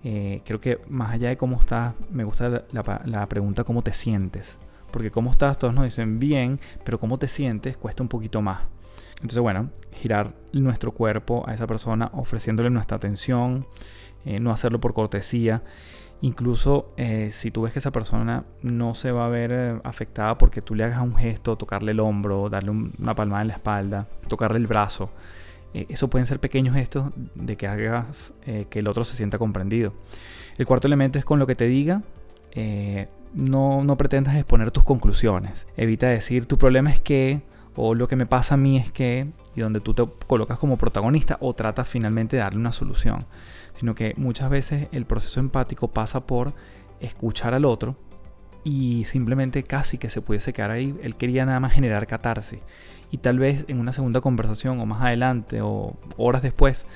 Eh, 0.03 0.41
creo 0.45 0.59
que 0.59 0.79
más 0.87 1.11
allá 1.11 1.29
de 1.29 1.37
cómo 1.37 1.59
estás, 1.59 1.93
me 2.09 2.23
gusta 2.23 2.63
la 2.71 3.25
pregunta 3.27 3.63
cómo 3.63 3.83
te 3.83 3.93
sientes 3.93 4.57
porque 4.91 5.11
cómo 5.11 5.31
estás, 5.31 5.57
todos 5.57 5.73
nos 5.73 5.83
dicen 5.85 6.19
bien, 6.19 6.59
pero 6.83 6.99
cómo 6.99 7.17
te 7.17 7.27
sientes 7.27 7.77
cuesta 7.77 8.03
un 8.03 8.09
poquito 8.09 8.41
más. 8.41 8.61
Entonces, 9.17 9.39
bueno, 9.39 9.71
girar 9.93 10.33
nuestro 10.53 10.91
cuerpo 10.91 11.43
a 11.47 11.53
esa 11.53 11.65
persona 11.65 12.11
ofreciéndole 12.13 12.69
nuestra 12.69 12.97
atención, 12.97 13.65
eh, 14.25 14.39
no 14.39 14.51
hacerlo 14.51 14.79
por 14.79 14.93
cortesía. 14.93 15.63
Incluso 16.21 16.93
eh, 16.97 17.29
si 17.31 17.51
tú 17.51 17.63
ves 17.63 17.73
que 17.73 17.79
esa 17.79 17.91
persona 17.91 18.43
no 18.61 18.95
se 18.95 19.11
va 19.11 19.25
a 19.25 19.29
ver 19.29 19.51
eh, 19.53 19.79
afectada 19.83 20.37
porque 20.37 20.61
tú 20.61 20.75
le 20.75 20.83
hagas 20.83 21.01
un 21.01 21.15
gesto, 21.15 21.55
tocarle 21.55 21.91
el 21.91 21.99
hombro, 21.99 22.49
darle 22.49 22.71
una 22.71 23.15
palmada 23.15 23.41
en 23.41 23.47
la 23.47 23.53
espalda, 23.55 24.07
tocarle 24.27 24.57
el 24.57 24.67
brazo, 24.67 25.09
eso 25.73 26.09
pueden 26.09 26.25
ser 26.25 26.39
pequeños 26.39 26.73
gestos 26.73 27.11
de 27.35 27.55
que 27.55 27.67
hagas 27.67 28.33
que 28.43 28.79
el 28.79 28.87
otro 28.87 29.03
se 29.03 29.13
sienta 29.13 29.37
comprendido. 29.37 29.93
El 30.57 30.65
cuarto 30.65 30.87
elemento 30.87 31.19
es 31.19 31.25
con 31.25 31.37
lo 31.37 31.45
que 31.45 31.53
te 31.53 31.65
diga, 31.65 32.01
no, 33.37 33.83
no 33.83 33.97
pretendas 33.97 34.35
exponer 34.35 34.71
tus 34.71 34.83
conclusiones. 34.83 35.67
Evita 35.77 36.07
decir 36.07 36.45
tu 36.45 36.57
problema 36.57 36.91
es 36.91 36.99
que 36.99 37.41
o 37.75 37.93
lo 37.93 38.07
que 38.07 38.15
me 38.15 38.25
pasa 38.25 38.55
a 38.55 38.57
mí 38.57 38.77
es 38.77 38.91
que, 38.91 39.27
y 39.55 39.61
donde 39.61 39.79
tú 39.79 39.93
te 39.93 40.03
colocas 40.25 40.57
como 40.57 40.77
protagonista 40.77 41.37
o 41.39 41.53
tratas 41.53 41.87
finalmente 41.87 42.35
de 42.35 42.41
darle 42.41 42.59
una 42.59 42.71
solución, 42.71 43.25
sino 43.73 43.93
que 43.93 44.15
muchas 44.17 44.49
veces 44.49 44.87
el 44.91 45.05
proceso 45.05 45.39
empático 45.39 45.89
pasa 45.89 46.25
por 46.25 46.53
escuchar 46.99 47.53
al 47.53 47.65
otro 47.65 47.95
y 48.63 49.03
simplemente 49.03 49.61
casi 49.61 49.99
que 49.99 50.09
se 50.09 50.21
pudiese 50.21 50.53
quedar 50.53 50.71
ahí. 50.71 50.97
Él 51.03 51.15
quería 51.15 51.45
nada 51.45 51.59
más 51.59 51.73
generar 51.73 52.07
catarsis. 52.07 52.59
Y 53.11 53.19
tal 53.19 53.37
vez 53.37 53.63
en 53.67 53.79
una 53.79 53.93
segunda 53.93 54.21
conversación 54.21 54.79
o 54.79 54.87
más 54.87 55.03
adelante 55.03 55.61
o 55.61 55.95
horas 56.17 56.41
después 56.41 56.87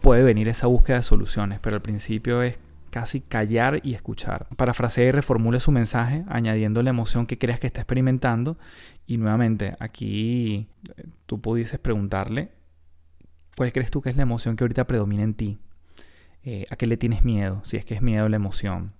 puede 0.00 0.22
venir 0.22 0.48
esa 0.48 0.68
búsqueda 0.68 0.96
de 0.96 1.02
soluciones, 1.02 1.60
pero 1.60 1.76
al 1.76 1.82
principio 1.82 2.42
es 2.42 2.58
casi 2.90 3.20
callar 3.20 3.80
y 3.82 3.94
escuchar. 3.94 4.46
Parafrasea 4.56 5.08
y 5.08 5.10
reformule 5.12 5.60
su 5.60 5.72
mensaje 5.72 6.24
añadiendo 6.28 6.82
la 6.82 6.90
emoción 6.90 7.26
que 7.26 7.38
creas 7.38 7.60
que 7.60 7.66
está 7.66 7.80
experimentando 7.80 8.58
y 9.06 9.16
nuevamente 9.16 9.76
aquí 9.80 10.68
eh, 10.96 11.06
tú 11.26 11.40
pudieses 11.40 11.78
preguntarle 11.78 12.50
cuál 13.56 13.72
crees 13.72 13.90
tú 13.90 14.02
que 14.02 14.10
es 14.10 14.16
la 14.16 14.22
emoción 14.22 14.56
que 14.56 14.64
ahorita 14.64 14.86
predomina 14.86 15.22
en 15.22 15.34
ti. 15.34 15.58
Eh, 16.42 16.66
¿A 16.70 16.76
qué 16.76 16.86
le 16.86 16.96
tienes 16.96 17.24
miedo? 17.24 17.60
Si 17.64 17.76
es 17.76 17.84
que 17.84 17.94
es 17.94 18.02
miedo 18.02 18.28
la 18.28 18.36
emoción. 18.36 18.92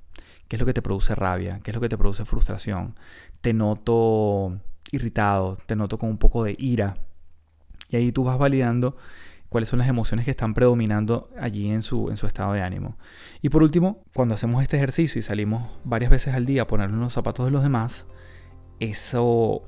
¿Qué 0.48 0.56
es 0.56 0.60
lo 0.60 0.66
que 0.66 0.74
te 0.74 0.82
produce 0.82 1.14
rabia? 1.14 1.60
¿Qué 1.62 1.70
es 1.70 1.74
lo 1.74 1.80
que 1.80 1.88
te 1.88 1.96
produce 1.96 2.24
frustración? 2.24 2.96
Te 3.40 3.52
noto 3.52 4.60
irritado, 4.90 5.56
te 5.66 5.76
noto 5.76 5.96
con 5.96 6.10
un 6.10 6.18
poco 6.18 6.44
de 6.44 6.56
ira. 6.58 6.96
Y 7.88 7.96
ahí 7.96 8.12
tú 8.12 8.24
vas 8.24 8.38
validando 8.38 8.96
cuáles 9.50 9.68
son 9.68 9.80
las 9.80 9.88
emociones 9.88 10.24
que 10.24 10.30
están 10.30 10.54
predominando 10.54 11.28
allí 11.38 11.70
en 11.70 11.82
su, 11.82 12.08
en 12.08 12.16
su 12.16 12.26
estado 12.26 12.54
de 12.54 12.62
ánimo. 12.62 12.96
Y 13.42 13.50
por 13.50 13.62
último, 13.62 14.02
cuando 14.14 14.34
hacemos 14.34 14.62
este 14.62 14.76
ejercicio 14.76 15.18
y 15.18 15.22
salimos 15.22 15.68
varias 15.84 16.10
veces 16.10 16.34
al 16.34 16.46
día 16.46 16.62
a 16.62 16.66
ponernos 16.66 16.98
los 16.98 17.12
zapatos 17.12 17.44
de 17.44 17.50
los 17.50 17.62
demás, 17.62 18.06
eso, 18.78 19.62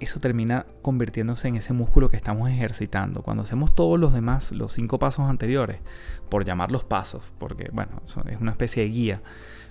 eso 0.00 0.18
termina 0.18 0.66
convirtiéndose 0.82 1.48
en 1.48 1.56
ese 1.56 1.74
músculo 1.74 2.08
que 2.08 2.16
estamos 2.16 2.50
ejercitando. 2.50 3.22
Cuando 3.22 3.42
hacemos 3.42 3.74
todos 3.74 4.00
los 4.00 4.12
demás, 4.12 4.52
los 4.52 4.72
cinco 4.72 4.98
pasos 4.98 5.28
anteriores, 5.28 5.80
por 6.30 6.44
llamarlos 6.44 6.84
pasos, 6.84 7.22
porque 7.38 7.68
bueno, 7.72 8.02
es 8.06 8.40
una 8.40 8.50
especie 8.50 8.82
de 8.82 8.88
guía, 8.88 9.22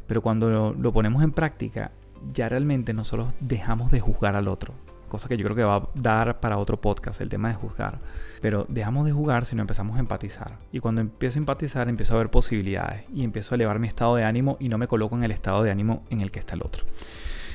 pero 0.07 0.21
cuando 0.21 0.73
lo, 0.73 0.93
ponemos 0.93 1.23
en 1.23 1.31
práctica, 1.31 1.91
ya 2.31 2.49
realmente 2.49 2.93
nosotros 2.93 3.33
dejamos 3.39 3.91
de 3.91 3.99
juzgar 3.99 4.35
al 4.35 4.47
otro. 4.47 4.75
Cosa 5.07 5.27
que 5.27 5.37
yo 5.37 5.43
creo 5.43 5.55
que 5.55 5.63
va 5.63 5.75
a 5.77 5.89
dar 5.95 6.39
para 6.39 6.57
otro 6.57 6.79
podcast, 6.79 7.21
el 7.21 7.29
tema 7.29 7.49
de 7.49 7.55
juzgar. 7.55 7.99
Pero 8.41 8.65
dejamos 8.69 9.05
de 9.05 9.11
jugar 9.11 9.45
si 9.45 9.55
no 9.55 9.61
empezamos 9.61 9.97
a 9.97 9.99
empatizar. 9.99 10.57
Y 10.71 10.79
cuando 10.79 11.01
empiezo 11.01 11.37
a 11.37 11.41
empatizar, 11.41 11.87
empiezo 11.89 12.15
a 12.15 12.17
ver 12.17 12.29
posibilidades. 12.29 13.03
Y 13.13 13.23
empiezo 13.23 13.53
a 13.53 13.55
elevar 13.55 13.79
mi 13.79 13.87
estado 13.87 14.15
de 14.15 14.23
ánimo 14.23 14.57
y 14.59 14.69
no 14.69 14.77
me 14.77 14.87
coloco 14.87 15.15
en 15.15 15.23
el 15.23 15.31
estado 15.31 15.63
de 15.63 15.71
ánimo 15.71 16.03
en 16.09 16.21
el 16.21 16.31
que 16.31 16.39
está 16.39 16.55
el 16.55 16.63
otro. 16.63 16.85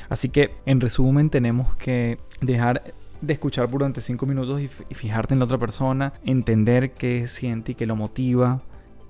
Así 0.09 0.29
que, 0.29 0.57
en 0.67 0.81
resumen, 0.81 1.31
tenemos 1.31 1.75
que 1.77 2.19
dejar 2.41 2.83
de 3.21 3.33
escuchar 3.33 3.71
durante 3.71 4.01
5 4.01 4.27
minutos 4.27 4.61
y, 4.61 4.69
fijarte 4.95 5.35
en 5.35 5.41
la 5.41 5.45
otra 5.45 5.59
persona, 5.59 6.15
entender 6.25 6.93
qué 6.93 7.29
siente 7.29 7.73
y 7.73 7.75
qué 7.75 7.87
lo 7.87 7.97
motiva, 7.97 8.63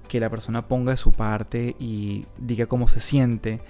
que 0.08 0.20
la 0.20 0.28
persona 0.28 0.66
ponga 0.66 0.90
de 0.90 0.96
su 0.96 1.12
parte 1.12 1.76
y 1.78 2.26
diga 2.36 2.66
cómo 2.66 2.88
se 2.88 3.00
siente 3.00 3.60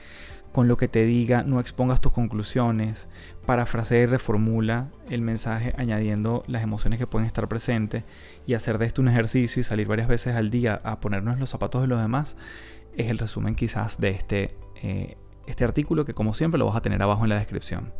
con 0.52 0.66
lo 0.66 0.76
que 0.76 0.88
te 0.88 1.04
diga, 1.04 1.42
no 1.42 1.60
expongas 1.60 2.00
tus 2.00 2.12
conclusiones, 2.12 3.08
parafrasea 3.46 4.02
y 4.02 4.06
reformula 4.06 4.88
el 5.08 5.22
mensaje 5.22 5.74
añadiendo 5.78 6.42
las 6.46 6.62
emociones 6.62 6.98
que 6.98 7.06
pueden 7.06 7.26
estar 7.26 7.48
presentes 7.48 8.04
y 8.46 8.54
hacer 8.54 8.78
de 8.78 8.86
esto 8.86 9.00
un 9.00 9.08
ejercicio 9.08 9.60
y 9.60 9.64
salir 9.64 9.86
varias 9.86 10.08
veces 10.08 10.34
al 10.34 10.50
día 10.50 10.80
a 10.84 11.00
ponernos 11.00 11.38
los 11.38 11.50
zapatos 11.50 11.82
de 11.82 11.88
los 11.88 12.00
demás, 12.00 12.36
es 12.96 13.10
el 13.10 13.18
resumen 13.18 13.54
quizás 13.54 13.98
de 13.98 14.10
este, 14.10 14.56
eh, 14.82 15.16
este 15.46 15.64
artículo 15.64 16.04
que 16.04 16.14
como 16.14 16.34
siempre 16.34 16.58
lo 16.58 16.66
vas 16.66 16.76
a 16.76 16.82
tener 16.82 17.00
abajo 17.02 17.24
en 17.24 17.30
la 17.30 17.38
descripción. 17.38 17.92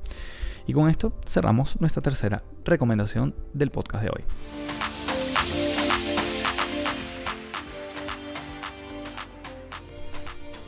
Y 0.66 0.72
con 0.72 0.88
esto 0.88 1.12
cerramos 1.26 1.80
nuestra 1.80 2.02
tercera 2.02 2.42
recomendación 2.64 3.34
del 3.54 3.70
podcast 3.70 4.04
de 4.04 4.10
hoy. 4.10 4.99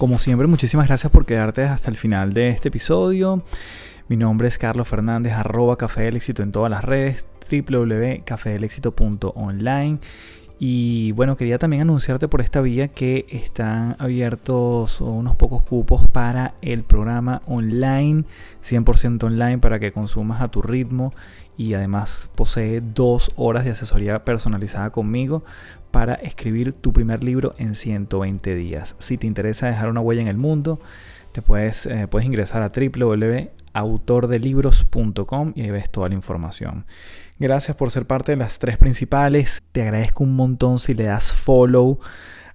Como 0.03 0.19
siempre, 0.19 0.49
muchísimas 0.49 0.89
gracias 0.89 1.13
por 1.13 1.25
quedarte 1.25 1.63
hasta 1.63 1.89
el 1.89 1.97
final 1.97 2.33
de 2.33 2.49
este 2.49 2.71
episodio. 2.71 3.45
Mi 4.09 4.17
nombre 4.17 4.49
es 4.49 4.59
Carlos 4.59 4.89
Fernández, 4.89 5.35
arroba 5.35 5.79
Café 5.79 6.03
del 6.03 6.17
Éxito 6.17 6.43
en 6.43 6.51
todas 6.51 6.73
las 6.73 6.83
redes, 6.83 7.25
www.cafedelexito.online. 7.49 10.01
Y 10.65 11.11
bueno, 11.11 11.37
quería 11.37 11.59
también 11.59 11.83
anunciarte 11.83 12.29
por 12.29 12.41
esta 12.41 12.61
vía 12.61 12.87
que 12.87 13.27
están 13.31 13.97
abiertos 13.99 15.01
unos 15.01 15.35
pocos 15.35 15.65
cupos 15.65 16.07
para 16.07 16.55
el 16.63 16.85
programa 16.85 17.43
online, 17.47 18.23
100% 18.63 19.25
online, 19.25 19.59
para 19.59 19.81
que 19.81 19.91
consumas 19.91 20.41
a 20.41 20.53
tu 20.53 20.63
ritmo 20.63 21.13
y 21.57 21.75
además 21.75 22.31
posee 22.37 22.81
dos 22.81 23.33
horas 23.35 23.65
de 23.65 23.73
asesoría 23.73 24.25
personalizada 24.25 24.91
conmigo 24.91 25.43
para 25.91 26.15
escribir 26.15 26.73
tu 26.73 26.93
primer 26.93 27.25
libro 27.25 27.57
en 27.59 27.75
120 27.75 28.55
días. 28.55 28.95
Si 29.01 29.19
te 29.19 29.27
interesa 29.27 29.67
dejar 29.67 29.91
una 29.91 30.01
huella 30.01 30.23
en 30.23 30.29
el 30.29 30.37
mundo, 30.37 30.79
te 31.33 31.43
puedes, 31.43 31.87
eh, 31.87 32.07
puedes 32.07 32.25
ingresar 32.25 32.63
a 32.63 32.71
www.autordelibros.com 33.75 35.53
y 35.55 35.63
ahí 35.63 35.71
ves 35.71 35.91
toda 35.91 36.09
la 36.09 36.15
información. 36.15 36.87
Gracias 37.39 37.77
por 37.77 37.91
ser 37.91 38.07
parte 38.07 38.33
de 38.33 38.37
las 38.37 38.59
tres 38.59 38.79
principales. 38.79 39.63
Te 39.73 39.83
agradezco 39.83 40.25
un 40.25 40.37
montón 40.37 40.79
si 40.79 40.95
le 40.95 41.05
das 41.05 41.33
follow 41.33 41.99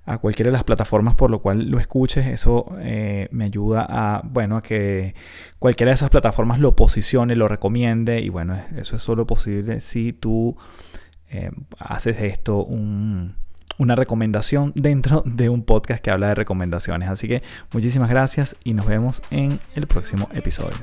a 0.06 0.19
cualquiera 0.19 0.47
de 0.47 0.53
las 0.53 0.63
plataformas 0.63 1.15
por 1.15 1.30
lo 1.30 1.41
cual 1.41 1.69
lo 1.69 1.80
escuches. 1.80 2.27
Eso 2.27 2.65
eh, 2.80 3.27
me 3.32 3.45
ayuda 3.45 3.86
a, 3.89 4.21
bueno, 4.23 4.58
a 4.58 4.62
que 4.63 5.15
cualquiera 5.60 5.91
de 5.91 5.95
esas 5.95 6.10
plataformas 6.10 6.60
lo 6.60 6.75
posicione, 6.75 7.36
lo 7.36 7.47
recomiende. 7.47 8.21
Y 8.21 8.30
bueno, 8.30 8.58
eso 8.75 8.95
es 8.95 9.01
solo 9.01 9.27
posible 9.27 9.82
si 9.82 10.13
tú 10.13 10.56
eh, 11.30 11.51
haces 11.80 12.21
esto 12.21 12.65
una 13.78 13.96
recomendación 13.96 14.72
dentro 14.76 15.24
de 15.26 15.50
un 15.50 15.63
podcast 15.63 16.04
que 16.04 16.12
habla 16.12 16.30
de 16.30 16.36
recomendaciones. 16.36 17.10
Así 17.10 17.28
que 17.28 17.44
muchísimas 17.72 18.10
gracias 18.10 18.56
y 18.63 18.74
nos 18.74 18.86
vemos 18.86 19.22
en 19.32 19.60
el 19.76 19.88
próximo 19.88 20.30
episodio. 20.34 20.78